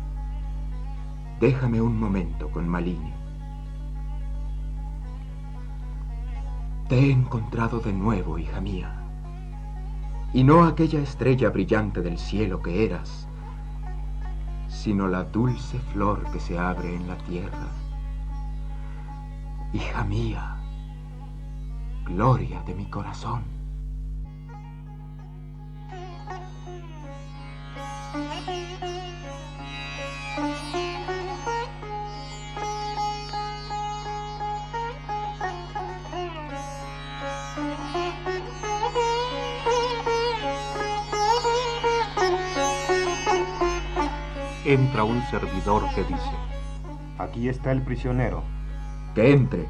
déjame 1.40 1.82
un 1.82 2.00
momento 2.00 2.52
con 2.52 2.70
Malini. 2.70 3.25
Te 6.88 7.00
he 7.00 7.12
encontrado 7.12 7.80
de 7.80 7.94
nuevo, 7.94 8.38
hija 8.38 8.62
mía, 8.62 8.94
y 10.34 10.44
no 10.44 10.64
aquella 10.66 11.00
estrella 11.00 11.50
brillante 11.50 12.02
del 12.02 12.18
cielo 12.18 12.62
que 12.62 12.86
eras, 12.86 13.28
sino 14.68 15.08
la 15.08 15.24
dulce 15.24 15.80
flor 15.94 16.24
que 16.32 16.40
se 16.40 16.60
abre 16.60 16.96
en 16.96 17.08
la 17.08 17.18
tierra 17.18 17.70
hija 19.76 20.06
mía, 20.06 20.56
gloria 22.06 22.62
de 22.64 22.74
mi 22.76 22.86
corazón. 22.86 23.55
Entra 44.76 45.06
un 45.06 45.22
servidor 45.28 45.84
que 45.96 46.04
dice, 46.04 46.36
Aquí 47.18 47.48
está 47.48 47.72
el 47.72 47.82
prisionero. 47.82 48.44
Que 49.14 49.32
entre. 49.32 49.70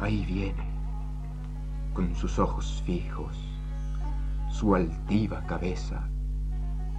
Ahí 0.00 0.26
viene, 0.26 0.64
con 1.94 2.16
sus 2.16 2.40
ojos 2.40 2.82
fijos, 2.84 3.38
su 4.48 4.74
altiva 4.74 5.40
cabeza, 5.46 6.08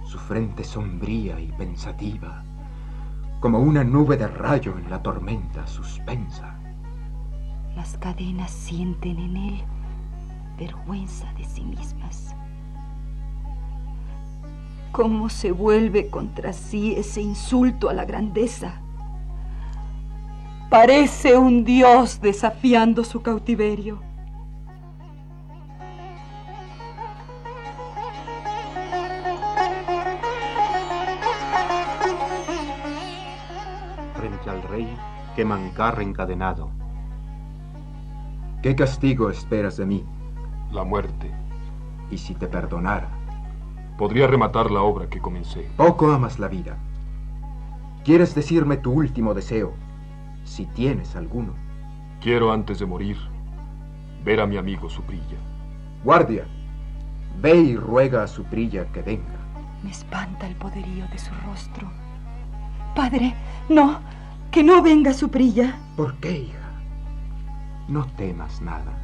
su 0.06 0.18
frente 0.18 0.64
sombría 0.64 1.38
y 1.38 1.52
pensativa, 1.52 2.42
como 3.40 3.58
una 3.58 3.84
nube 3.84 4.16
de 4.16 4.28
rayo 4.28 4.78
en 4.78 4.88
la 4.88 5.02
tormenta 5.02 5.66
suspensa. 5.66 6.56
Las 7.76 7.98
cadenas 7.98 8.50
sienten 8.50 9.18
en 9.18 9.36
él 9.36 9.64
vergüenza 10.58 11.30
de 11.34 11.44
sí 11.44 11.62
mismas. 11.64 12.31
¿Cómo 14.92 15.30
se 15.30 15.52
vuelve 15.52 16.08
contra 16.08 16.52
sí 16.52 16.92
ese 16.94 17.22
insulto 17.22 17.88
a 17.88 17.94
la 17.94 18.04
grandeza? 18.04 18.82
Parece 20.68 21.38
un 21.38 21.64
dios 21.64 22.20
desafiando 22.20 23.02
su 23.02 23.22
cautiverio. 23.22 24.00
frente 34.14 34.50
al 34.50 34.62
rey, 34.62 34.94
que 35.34 35.44
mancar 35.44 36.00
encadenado. 36.02 36.70
¿Qué 38.62 38.76
castigo 38.76 39.30
esperas 39.30 39.78
de 39.78 39.86
mí? 39.86 40.04
La 40.70 40.84
muerte. 40.84 41.30
Y 42.10 42.18
si 42.18 42.34
te 42.34 42.46
perdonara, 42.46 43.08
Podría 44.02 44.26
rematar 44.26 44.72
la 44.72 44.82
obra 44.82 45.08
que 45.08 45.20
comencé. 45.20 45.70
poco 45.76 46.10
amas 46.10 46.40
la 46.40 46.48
vida. 46.48 46.76
¿Quieres 48.04 48.34
decirme 48.34 48.76
tu 48.76 48.90
último 48.90 49.32
deseo? 49.32 49.74
Si 50.42 50.66
tienes 50.66 51.14
alguno. 51.14 51.54
Quiero 52.20 52.50
antes 52.50 52.80
de 52.80 52.86
morir 52.86 53.16
ver 54.24 54.40
a 54.40 54.46
mi 54.48 54.56
amigo 54.56 54.90
Suprilla. 54.90 55.38
Guardia, 56.02 56.48
ve 57.40 57.54
y 57.54 57.76
ruega 57.76 58.24
a 58.24 58.26
Suprilla 58.26 58.90
que 58.90 59.02
venga. 59.02 59.38
Me 59.84 59.92
espanta 59.92 60.48
el 60.48 60.56
poderío 60.56 61.06
de 61.06 61.18
su 61.18 61.30
rostro. 61.46 61.88
Padre, 62.96 63.36
no, 63.68 64.00
que 64.50 64.64
no 64.64 64.82
venga 64.82 65.14
su 65.14 65.28
prilla. 65.28 65.78
¿Por 65.96 66.16
qué, 66.16 66.40
hija? 66.40 66.72
No 67.86 68.04
temas 68.16 68.60
nada. 68.62 69.01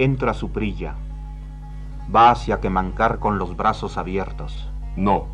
Entra 0.00 0.32
su 0.32 0.52
prilla. 0.52 0.94
Va 2.14 2.30
hacia 2.30 2.60
Quemancar 2.60 3.18
con 3.18 3.36
los 3.36 3.56
brazos 3.56 3.98
abiertos. 3.98 4.70
No, 4.94 5.26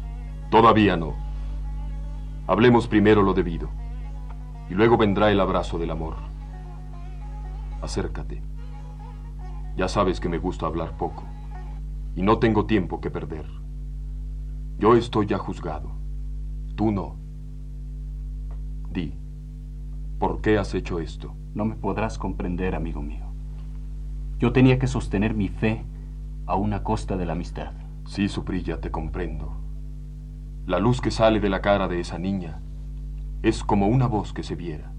todavía 0.50 0.96
no. 0.96 1.14
Hablemos 2.46 2.88
primero 2.88 3.22
lo 3.22 3.34
debido, 3.34 3.68
y 4.70 4.74
luego 4.74 4.96
vendrá 4.96 5.30
el 5.30 5.40
abrazo 5.40 5.78
del 5.78 5.90
amor. 5.90 6.16
Acércate. 7.82 8.42
Ya 9.76 9.88
sabes 9.88 10.18
que 10.18 10.30
me 10.30 10.38
gusta 10.38 10.64
hablar 10.64 10.96
poco, 10.96 11.24
y 12.16 12.22
no 12.22 12.38
tengo 12.38 12.64
tiempo 12.64 13.02
que 13.02 13.10
perder. 13.10 13.46
Yo 14.78 14.96
estoy 14.96 15.26
ya 15.26 15.36
juzgado, 15.36 15.90
tú 16.74 16.90
no. 16.90 17.16
Di, 18.90 19.14
¿por 20.18 20.40
qué 20.40 20.56
has 20.56 20.74
hecho 20.74 21.00
esto? 21.00 21.34
No 21.54 21.66
me 21.66 21.76
podrás 21.76 22.16
comprender, 22.18 22.74
amigo 22.74 23.02
mío. 23.02 23.23
Yo 24.38 24.52
tenía 24.52 24.78
que 24.78 24.86
sostener 24.86 25.34
mi 25.34 25.48
fe 25.48 25.84
a 26.46 26.56
una 26.56 26.82
costa 26.82 27.16
de 27.16 27.26
la 27.26 27.32
amistad. 27.32 27.72
Sí, 28.06 28.28
Suprilla, 28.28 28.80
te 28.80 28.90
comprendo. 28.90 29.56
La 30.66 30.78
luz 30.78 31.00
que 31.00 31.10
sale 31.10 31.40
de 31.40 31.48
la 31.48 31.60
cara 31.60 31.88
de 31.88 32.00
esa 32.00 32.18
niña 32.18 32.60
es 33.42 33.62
como 33.62 33.86
una 33.86 34.06
voz 34.06 34.32
que 34.32 34.42
se 34.42 34.54
viera. 34.54 34.92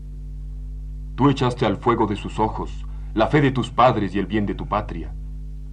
Tú 1.15 1.29
echaste 1.29 1.65
al 1.65 1.77
fuego 1.77 2.07
de 2.07 2.15
sus 2.15 2.39
ojos 2.39 2.85
la 3.15 3.27
fe 3.27 3.41
de 3.41 3.51
tus 3.51 3.71
padres 3.71 4.13
y 4.13 4.19
el 4.19 4.25
bien 4.25 4.45
de 4.45 4.55
tu 4.55 4.67
patria, 4.67 5.13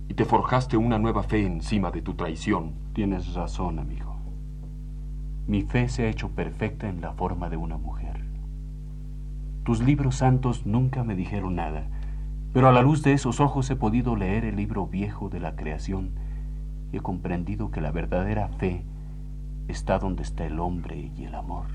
y 0.08 0.14
te 0.14 0.24
forjaste 0.24 0.76
una 0.76 0.98
nueva 0.98 1.24
fe 1.24 1.44
encima 1.44 1.90
de 1.90 2.00
tu 2.00 2.14
traición. 2.14 2.74
Tienes 2.92 3.34
razón, 3.34 3.78
amigo. 3.78 4.16
Mi 5.46 5.62
fe 5.62 5.88
se 5.88 6.04
ha 6.04 6.08
hecho 6.08 6.30
perfecta 6.30 6.88
en 6.88 7.00
la 7.00 7.12
forma 7.14 7.50
de 7.50 7.56
una 7.56 7.78
mujer. 7.78 8.24
Tus 9.64 9.80
libros 9.80 10.16
santos 10.16 10.66
nunca 10.66 11.02
me 11.02 11.16
dijeron 11.16 11.56
nada, 11.56 11.88
pero 12.52 12.68
a 12.68 12.72
la 12.72 12.82
luz 12.82 13.02
de 13.02 13.12
esos 13.12 13.40
ojos 13.40 13.70
he 13.70 13.76
podido 13.76 14.14
leer 14.14 14.44
el 14.44 14.56
libro 14.56 14.86
viejo 14.86 15.28
de 15.30 15.40
la 15.40 15.56
creación 15.56 16.12
y 16.92 16.98
he 16.98 17.00
comprendido 17.00 17.70
que 17.70 17.80
la 17.80 17.90
verdadera 17.90 18.48
fe 18.48 18.84
está 19.68 19.98
donde 19.98 20.22
está 20.22 20.44
el 20.44 20.60
hombre 20.60 21.10
y 21.16 21.24
el 21.24 21.34
amor. 21.34 21.66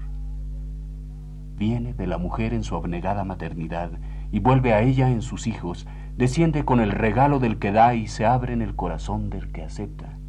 Viene 1.55 1.95
de 1.95 2.05
la 2.05 2.19
mujer 2.19 2.53
en 2.53 2.63
su 2.63 2.75
abnegada 2.75 3.23
maternidad 3.23 3.89
y 4.31 4.39
vuelve 4.39 4.73
a 4.73 4.81
ella 4.81 5.09
en 5.09 5.23
sus 5.23 5.47
hijos, 5.47 5.87
desciende 6.15 6.63
con 6.63 6.79
el 6.79 6.91
regalo 6.91 7.39
del 7.39 7.57
que 7.57 7.71
da 7.71 7.95
y 7.95 8.05
se 8.07 8.27
abre 8.27 8.53
en 8.53 8.61
el 8.61 8.75
corazón 8.75 9.31
del 9.31 9.51
que 9.51 9.63
acepta. 9.63 10.19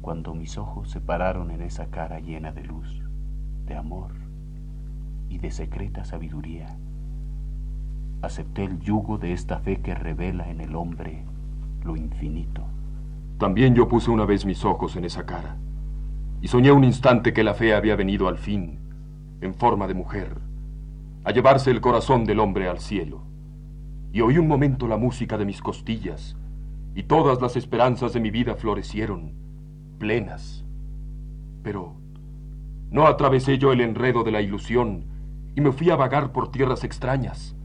Cuando 0.00 0.34
mis 0.34 0.58
ojos 0.58 0.90
se 0.90 1.00
pararon 1.00 1.52
en 1.52 1.62
esa 1.62 1.86
cara 1.86 2.18
llena 2.18 2.50
de 2.50 2.64
luz, 2.64 3.02
de 3.66 3.76
amor 3.76 4.12
y 5.28 5.38
de 5.38 5.52
secreta 5.52 6.04
sabiduría, 6.04 6.76
acepté 8.24 8.64
el 8.64 8.80
yugo 8.80 9.18
de 9.18 9.32
esta 9.32 9.58
fe 9.58 9.80
que 9.80 9.94
revela 9.94 10.50
en 10.50 10.60
el 10.60 10.74
hombre 10.74 11.24
lo 11.84 11.96
infinito. 11.96 12.62
También 13.38 13.74
yo 13.74 13.88
puse 13.88 14.10
una 14.10 14.24
vez 14.24 14.44
mis 14.46 14.64
ojos 14.64 14.96
en 14.96 15.04
esa 15.04 15.26
cara 15.26 15.56
y 16.44 16.48
soñé 16.48 16.72
un 16.72 16.84
instante 16.84 17.32
que 17.32 17.42
la 17.42 17.54
fe 17.54 17.74
había 17.74 17.96
venido 17.96 18.28
al 18.28 18.36
fin, 18.36 18.78
en 19.40 19.54
forma 19.54 19.86
de 19.86 19.94
mujer, 19.94 20.38
a 21.24 21.32
llevarse 21.32 21.70
el 21.70 21.80
corazón 21.80 22.26
del 22.26 22.38
hombre 22.38 22.68
al 22.68 22.80
cielo. 22.80 23.22
Y 24.12 24.20
oí 24.20 24.36
un 24.36 24.46
momento 24.46 24.86
la 24.86 24.98
música 24.98 25.38
de 25.38 25.46
mis 25.46 25.62
costillas, 25.62 26.36
y 26.94 27.04
todas 27.04 27.40
las 27.40 27.56
esperanzas 27.56 28.12
de 28.12 28.20
mi 28.20 28.30
vida 28.30 28.56
florecieron, 28.56 29.32
plenas. 29.98 30.64
Pero 31.62 31.94
no 32.90 33.06
atravesé 33.06 33.56
yo 33.56 33.72
el 33.72 33.80
enredo 33.80 34.22
de 34.22 34.30
la 34.30 34.42
ilusión 34.42 35.06
y 35.56 35.60
me 35.60 35.72
fui 35.72 35.90
a 35.90 35.96
vagar 35.96 36.30
por 36.32 36.50
tierras 36.50 36.84
extrañas. 36.84 37.56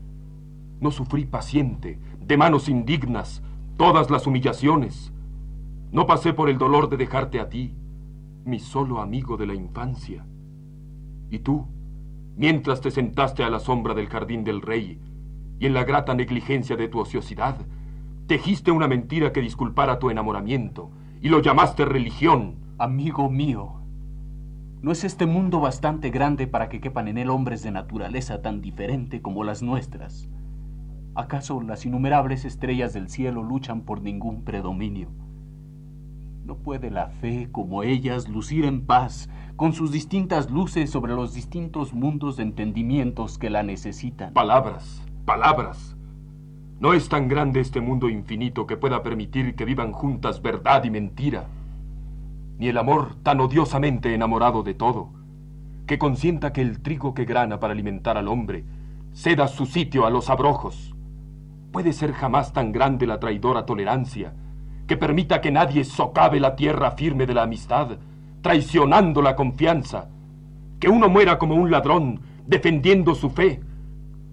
No 0.79 0.91
sufrí 0.91 1.25
paciente, 1.25 1.99
de 2.25 2.37
manos 2.37 2.69
indignas, 2.69 3.43
todas 3.77 4.09
las 4.09 4.27
humillaciones. 4.27 5.11
No 5.91 6.05
pasé 6.05 6.33
por 6.33 6.49
el 6.49 6.57
dolor 6.57 6.89
de 6.89 6.97
dejarte 6.97 7.39
a 7.39 7.49
ti, 7.49 7.75
mi 8.45 8.59
solo 8.59 9.01
amigo 9.01 9.37
de 9.37 9.47
la 9.47 9.55
infancia. 9.55 10.25
Y 11.29 11.39
tú, 11.39 11.67
mientras 12.35 12.81
te 12.81 12.91
sentaste 12.91 13.43
a 13.43 13.49
la 13.49 13.59
sombra 13.59 13.93
del 13.93 14.07
jardín 14.07 14.43
del 14.43 14.61
rey, 14.61 14.99
y 15.59 15.65
en 15.65 15.73
la 15.73 15.83
grata 15.83 16.13
negligencia 16.13 16.77
de 16.77 16.87
tu 16.87 16.99
ociosidad, 16.99 17.57
tejiste 18.27 18.71
una 18.71 18.87
mentira 18.87 19.33
que 19.33 19.41
disculpara 19.41 19.99
tu 19.99 20.09
enamoramiento, 20.09 20.91
y 21.21 21.29
lo 21.29 21.41
llamaste 21.41 21.83
religión. 21.83 22.55
Amigo 22.77 23.29
mío, 23.29 23.81
¿no 24.81 24.91
es 24.91 25.03
este 25.03 25.25
mundo 25.25 25.59
bastante 25.59 26.09
grande 26.09 26.47
para 26.47 26.69
que 26.69 26.79
quepan 26.79 27.09
en 27.09 27.17
él 27.17 27.29
hombres 27.29 27.61
de 27.63 27.71
naturaleza 27.71 28.41
tan 28.41 28.61
diferente 28.61 29.21
como 29.21 29.43
las 29.43 29.61
nuestras? 29.61 30.29
¿Acaso 31.19 31.60
las 31.60 31.86
innumerables 31.86 32.45
estrellas 32.45 32.93
del 32.93 33.10
cielo 33.10 33.43
luchan 33.43 33.82
por 33.82 34.01
ningún 34.01 34.45
predominio? 34.45 35.10
¿No 36.45 36.55
puede 36.55 36.91
la 36.91 37.10
fe, 37.10 37.49
como 37.51 37.84
ellas, 37.84 38.29
lucir 38.29 38.63
en 38.63 38.86
paz, 38.86 39.29
con 39.58 39.73
sus 39.73 39.91
distintas 39.91 40.49
luces 40.49 40.89
sobre 40.89 41.15
los 41.15 41.34
distintos 41.34 41.93
mundos 41.93 42.38
de 42.38 42.43
entendimientos 42.43 43.38
que 43.38 43.49
la 43.49 43.63
necesitan? 43.63 44.32
Palabras, 44.32 45.05
palabras. 45.25 45.97
No 46.79 46.93
es 46.93 47.10
tan 47.10 47.27
grande 47.27 47.60
este 47.60 47.82
mundo 47.82 48.08
infinito 48.08 48.65
que 48.65 48.77
pueda 48.77 49.03
permitir 49.03 49.55
que 49.55 49.65
vivan 49.65 49.91
juntas 49.91 50.41
verdad 50.41 50.86
y 50.86 50.89
mentira, 50.89 51.47
ni 52.60 52.69
el 52.69 52.77
amor 52.77 53.15
tan 53.23 53.41
odiosamente 53.41 54.13
enamorado 54.13 54.63
de 54.63 54.73
todo, 54.73 55.10
que 55.86 55.99
consienta 55.99 56.53
que 56.53 56.62
el 56.62 56.79
trigo 56.79 57.13
que 57.13 57.25
grana 57.25 57.60
para 57.60 57.73
alimentar 57.73 58.17
al 58.17 58.29
hombre 58.29 58.63
ceda 59.12 59.49
su 59.49 59.65
sitio 59.65 60.05
a 60.05 60.10
los 60.10 60.29
abrojos. 60.29 60.95
Puede 61.71 61.93
ser 61.93 62.13
jamás 62.13 62.53
tan 62.53 62.71
grande 62.71 63.05
la 63.05 63.19
traidora 63.19 63.65
tolerancia 63.65 64.34
que 64.88 64.97
permita 64.97 65.39
que 65.39 65.51
nadie 65.51 65.84
socave 65.84 66.39
la 66.39 66.55
tierra 66.55 66.91
firme 66.91 67.27
de 67.27 67.36
la 67.36 67.43
amistad, 67.43 67.99
traicionando 68.41 69.21
la 69.21 69.36
confianza, 69.36 70.10
que 70.79 70.89
uno 70.89 71.10
muera 71.10 71.38
como 71.38 71.53
un 71.53 71.69
ladrón 71.69 72.21
defendiendo 72.47 73.13
su 73.13 73.29
fe, 73.29 73.62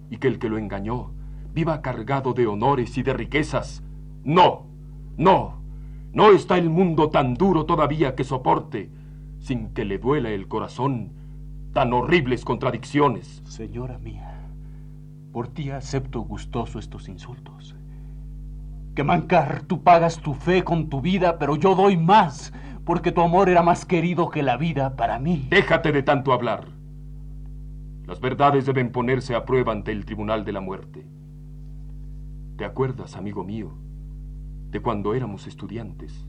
y 0.09 0.17
que 0.17 0.27
el 0.27 0.39
que 0.39 0.49
lo 0.49 0.57
engañó 0.57 1.11
viva 1.53 1.81
cargado 1.81 2.33
de 2.33 2.45
honores 2.45 2.97
y 2.97 3.03
de 3.03 3.13
riquezas. 3.13 3.83
No, 4.23 4.67
no, 5.17 5.61
no 6.13 6.31
está 6.31 6.57
el 6.57 6.69
mundo 6.69 7.09
tan 7.09 7.33
duro 7.33 7.65
todavía 7.65 8.13
que 8.13 8.23
soporte, 8.23 8.91
sin 9.39 9.73
que 9.73 9.85
le 9.85 9.97
duela 9.97 10.29
el 10.29 10.47
corazón, 10.47 11.13
tan 11.73 11.93
horribles 11.93 12.45
contradicciones. 12.45 13.41
Señora 13.45 13.97
mía, 13.97 14.36
por 15.31 15.47
ti 15.47 15.69
acepto 15.69 16.21
gustoso 16.21 16.79
estos 16.79 17.09
insultos. 17.09 17.75
Que 18.95 19.03
mancar, 19.03 19.61
tú 19.63 19.83
pagas 19.83 20.19
tu 20.19 20.33
fe 20.33 20.63
con 20.63 20.89
tu 20.89 21.01
vida, 21.01 21.37
pero 21.37 21.55
yo 21.55 21.75
doy 21.75 21.97
más, 21.97 22.53
porque 22.85 23.11
tu 23.11 23.21
amor 23.21 23.49
era 23.49 23.61
más 23.61 23.85
querido 23.85 24.29
que 24.29 24.41
la 24.41 24.57
vida 24.57 24.95
para 24.95 25.19
mí. 25.19 25.47
Déjate 25.49 25.91
de 25.91 26.03
tanto 26.03 26.33
hablar. 26.33 26.65
Las 28.05 28.21
verdades 28.21 28.65
deben 28.65 28.91
ponerse 28.91 29.35
a 29.35 29.45
prueba 29.45 29.73
ante 29.73 29.91
el 29.91 30.05
tribunal 30.05 30.45
de 30.45 30.53
la 30.53 30.61
muerte. 30.61 31.05
¿Te 32.57 32.65
acuerdas, 32.65 33.15
amigo 33.15 33.43
mío, 33.43 33.73
de 34.71 34.81
cuando 34.81 35.13
éramos 35.13 35.45
estudiantes? 35.45 36.25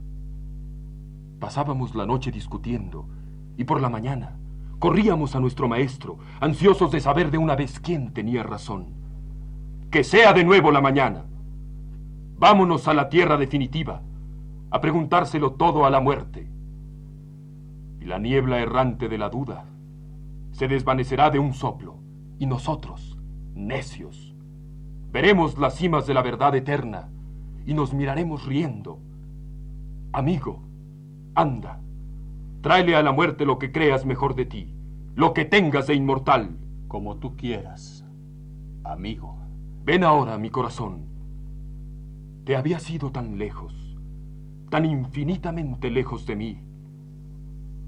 Pasábamos 1.39 1.95
la 1.95 2.05
noche 2.05 2.33
discutiendo 2.33 3.09
y 3.57 3.65
por 3.65 3.81
la 3.81 3.89
mañana 3.89 4.38
corríamos 4.79 5.35
a 5.35 5.41
nuestro 5.41 5.69
maestro, 5.69 6.19
ansiosos 6.41 6.91
de 6.91 7.01
saber 7.01 7.31
de 7.31 7.39
una 7.39 7.57
vez 7.57 7.81
quién 7.81 8.13
tenía 8.13 8.43
razón. 8.43 8.95
Que 9.91 10.05
sea 10.05 10.33
de 10.33 10.45
nuevo 10.45 10.71
la 10.71 10.81
mañana. 10.81 11.25
Vámonos 12.39 12.87
a 12.89 12.95
la 12.95 13.09
tierra 13.09 13.37
definitiva, 13.37 14.03
a 14.71 14.81
preguntárselo 14.81 15.53
todo 15.53 15.87
a 15.87 15.91
la 15.91 16.01
muerte. 16.01 16.49
Y 18.01 18.05
la 18.05 18.19
niebla 18.19 18.61
errante 18.61 19.09
de 19.09 19.19
la 19.19 19.29
duda 19.29 19.65
se 20.53 20.69
desvanecerá 20.69 21.31
de 21.31 21.39
un 21.39 21.55
soplo, 21.55 21.97
y 22.39 22.47
nosotros, 22.47 23.19
necios, 23.55 24.29
Veremos 25.11 25.57
las 25.57 25.75
cimas 25.75 26.07
de 26.07 26.13
la 26.13 26.23
verdad 26.23 26.55
eterna 26.55 27.09
y 27.65 27.73
nos 27.73 27.95
miraremos 27.95 28.45
riendo. 28.45 29.01
Amigo, 30.13 30.63
anda, 31.35 31.81
tráele 32.61 32.97
a 32.97 33.03
la 33.03 33.13
muerte 33.13 33.45
lo 33.45 33.59
que 33.59 33.73
creas 33.73 34.05
mejor 34.05 34.35
de 34.35 34.47
ti, 34.47 34.75
lo 35.15 35.33
que 35.33 35.45
tengas 35.45 35.87
de 35.87 35.95
inmortal. 35.95 36.59
Como 36.87 37.19
tú 37.19 37.37
quieras, 37.37 38.07
amigo. 38.85 39.37
Ven 39.85 40.05
ahora, 40.05 40.39
mi 40.39 40.51
corazón. 40.51 41.07
Te 42.45 42.57
había 42.57 42.79
sido 42.79 43.13
tan 43.13 43.39
lejos, 43.39 43.99
tan 44.71 44.87
infinitamente 44.87 45.91
lejos 45.91 46.25
de 46.27 46.37
mí. 46.37 46.63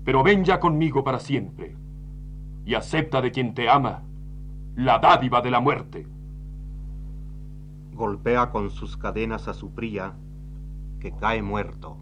Pero 0.05 0.23
ven 0.23 0.45
ya 0.45 0.61
conmigo 0.61 1.03
para 1.03 1.19
siempre 1.19 1.77
y 2.67 2.75
acepta 2.75 3.23
de 3.23 3.31
quien 3.31 3.55
te 3.55 3.71
ama 3.71 4.03
la 4.77 4.99
dádiva 4.99 5.41
de 5.41 5.51
la 5.51 5.61
muerte 5.61 6.07
golpea 8.01 8.51
con 8.51 8.71
sus 8.71 8.97
cadenas 8.97 9.47
a 9.47 9.53
su 9.53 9.75
pría, 9.75 10.15
que 11.01 11.13
cae 11.13 11.43
muerto. 11.43 11.99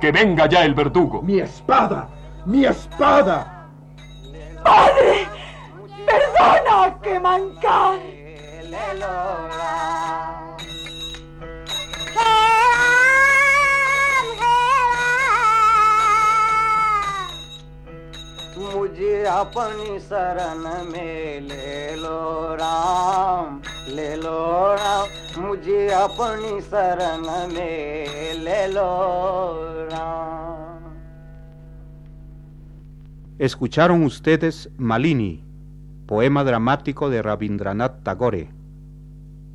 ¡Que 0.00 0.10
venga 0.12 0.46
ya 0.46 0.64
el 0.64 0.74
verdugo! 0.74 1.22
¡Mi 1.22 1.38
espada! 1.40 2.08
¡Mi 2.46 2.64
espada! 2.64 3.68
¡Padre! 4.64 5.26
¡Perdona 6.06 6.98
que 7.02 7.20
mancar! 7.20 8.00
मुझे 18.58 19.22
अपनी 19.24 19.98
शरण 20.00 20.64
में 20.90 21.40
ले 21.48 21.96
लो 21.96 22.20
राम 22.60 23.60
ले 23.96 24.14
लो 24.16 24.40
राम 24.80 25.06
मुझे 25.38 25.88
अपनी 25.92 26.60
शरण 26.60 27.26
में 27.54 28.34
ले 28.44 28.66
लो 28.72 28.90
Ram 29.92 30.42
Escucharon 33.38 34.04
ustedes 34.04 34.70
Malini, 34.78 35.42
poema 36.06 36.44
dramático 36.44 37.10
de 37.10 37.22
Rabindranath 37.22 38.04
Tagore, 38.04 38.50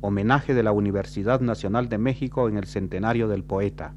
homenaje 0.02 0.52
de 0.52 0.62
la 0.62 0.72
Universidad 0.72 1.40
Nacional 1.40 1.88
de 1.88 1.96
México 1.96 2.48
en 2.50 2.58
el 2.58 2.66
centenario 2.66 3.28
del 3.28 3.44
poeta. 3.44 3.94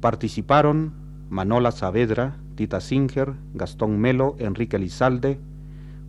Participaron 0.00 0.94
Manola 1.28 1.70
Saavedra, 1.70 2.38
Tita 2.54 2.80
Singer, 2.80 3.34
Gastón 3.52 3.98
Melo, 3.98 4.36
Enrique 4.38 4.78
Lizalde, 4.78 5.38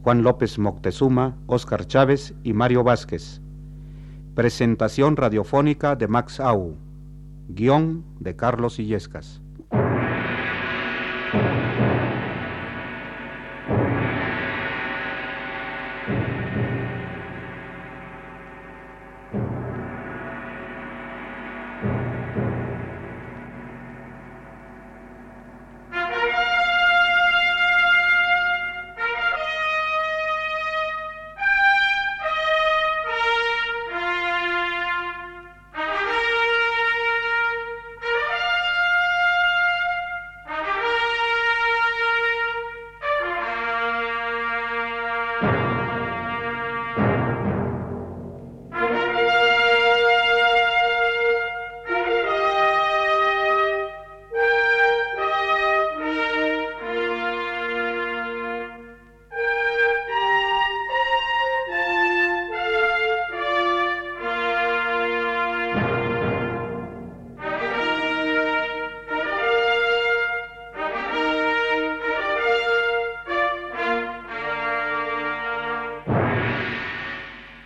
Juan 0.03 0.23
López 0.23 0.57
Moctezuma, 0.57 1.35
Óscar 1.47 1.85
Chávez 1.85 2.33
y 2.43 2.53
Mario 2.53 2.83
Vázquez. 2.83 3.41
Presentación 4.36 5.16
radiofónica 5.16 5.96
de 5.96 6.08
Max 6.08 6.40
Au. 6.40 6.76
Guión 7.48 8.04
de 8.20 8.36
Carlos 8.36 8.78
Illescas. 8.78 9.40